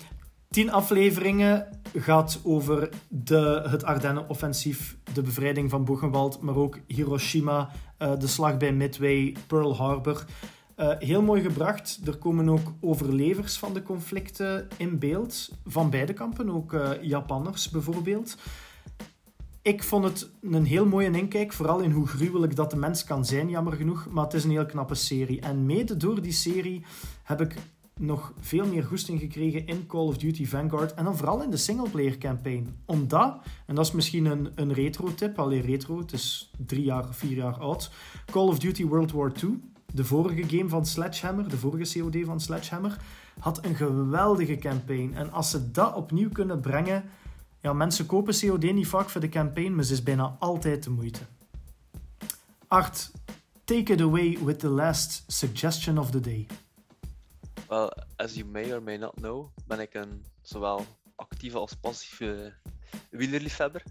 [0.51, 8.19] tien afleveringen gaat over de, het Ardennen-offensief, de bevrijding van Buchenwald, maar ook Hiroshima, eh,
[8.19, 10.25] de slag bij Midway, Pearl Harbor.
[10.77, 12.01] Eh, heel mooi gebracht.
[12.05, 17.71] Er komen ook overlevers van de conflicten in beeld, van beide kampen, ook eh, Japanners
[17.71, 18.37] bijvoorbeeld.
[19.63, 23.25] Ik vond het een heel mooie inkijk, vooral in hoe gruwelijk dat de mens kan
[23.25, 24.07] zijn, jammer genoeg.
[24.11, 25.41] Maar het is een heel knappe serie.
[25.41, 26.85] En mede door die serie
[27.23, 27.57] heb ik
[27.99, 30.95] nog veel meer goesting gekregen in Call of Duty Vanguard.
[30.95, 32.77] En dan vooral in de singleplayer campaign.
[32.87, 37.37] Omdat, en dat is misschien een, een retro-tip, alleen retro, het is drie jaar, vier
[37.37, 37.91] jaar oud.
[38.31, 39.61] Call of Duty World War II,
[39.93, 42.97] de vorige game van Sledgehammer, de vorige COD van Sledgehammer,
[43.39, 45.15] had een geweldige campaign.
[45.15, 47.05] En als ze dat opnieuw kunnen brengen.
[47.61, 50.91] Ja, mensen kopen COD niet vaak voor de campaign, maar ze is bijna altijd de
[50.91, 51.21] moeite.
[52.69, 53.11] Art,
[53.65, 56.47] take it away with the last suggestion of the day.
[57.69, 60.87] Well, as you may or may not know, ben ik een zowel
[61.17, 62.53] actieve als passieve
[63.11, 63.83] wielerliefhebber.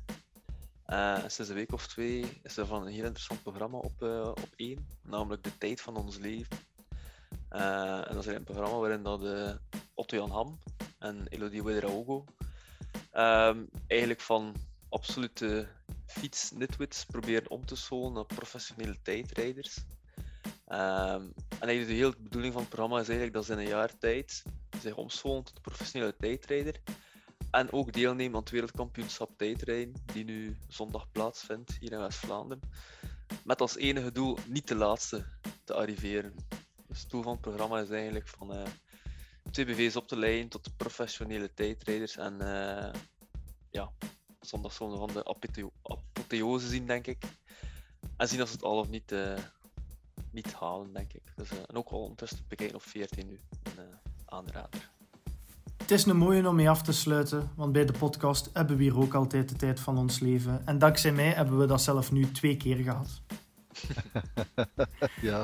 [0.91, 4.27] Eh, sinds een week of twee is er van een heel interessant programma op, eh,
[4.27, 6.57] op één, namelijk De Tijd van Ons Leven.
[7.49, 9.21] Eh, en dat is een programma waarin dat,
[9.93, 10.59] Otto Jan Ham
[10.99, 12.25] en Elodie Ouedraogo
[13.11, 14.55] ehm eigenlijk van
[14.89, 15.67] absolute
[16.05, 19.77] fiets-nitwits proberen om te scholen naar professionele tijdrijders.
[20.65, 21.21] Ehm,
[21.59, 23.97] en eigenlijk de hele bedoeling van het programma is eigenlijk dat ze in een jaar
[23.97, 24.43] tijd
[24.81, 26.81] zich omscholen tot professionele tijdrijder.
[27.51, 32.69] En ook deelnemen aan het wereldkampioenschap tijdrijden, die nu zondag plaatsvindt hier in West-Vlaanderen.
[33.43, 35.25] Met als enige doel niet de laatste
[35.63, 36.35] te arriveren.
[36.87, 38.63] Dus het doel van het programma is eigenlijk van uh,
[39.51, 42.17] twee BV's op te leiden tot professionele tijdrijders.
[42.17, 42.93] En uh,
[43.69, 43.91] ja,
[44.39, 45.25] zondag zullen we van de
[45.81, 47.23] apotheose zien, denk ik.
[48.17, 49.37] En zien als ze het al of niet, uh,
[50.31, 51.33] niet halen, denk ik.
[51.35, 53.41] Dus, en ook al ondertussen bekijken op 14 nu.
[53.77, 54.90] Een aanrader.
[55.91, 58.83] Het is een mooie om mee af te sluiten, want bij de podcast hebben we
[58.83, 60.61] hier ook altijd de tijd van ons leven.
[60.65, 63.21] En dankzij mij hebben we dat zelf nu twee keer gehad.
[65.21, 65.43] ja.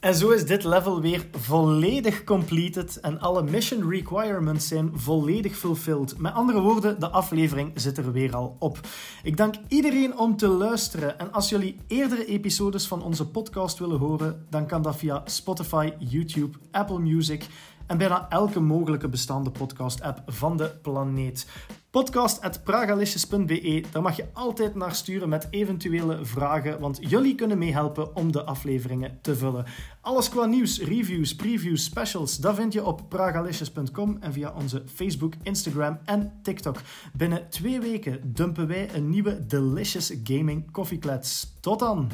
[0.00, 6.18] En zo is dit level weer volledig completed en alle mission requirements zijn volledig fulfilled.
[6.18, 8.80] Met andere woorden, de aflevering zit er weer al op.
[9.22, 11.18] Ik dank iedereen om te luisteren.
[11.18, 15.92] En als jullie eerdere episodes van onze podcast willen horen, dan kan dat via Spotify,
[15.98, 17.46] YouTube, Apple Music
[17.86, 21.46] en bijna elke mogelijke bestaande podcast-app van de planeet.
[21.90, 28.32] Podcast.pragalicious.be, daar mag je altijd naar sturen met eventuele vragen, want jullie kunnen meehelpen om
[28.32, 29.64] de afleveringen te vullen.
[30.00, 35.34] Alles qua nieuws, reviews, previews, specials, dat vind je op pragalicious.com en via onze Facebook,
[35.42, 36.80] Instagram en TikTok.
[37.12, 41.56] Binnen twee weken dumpen wij een nieuwe Delicious Gaming Koffieklets.
[41.60, 42.10] Tot dan!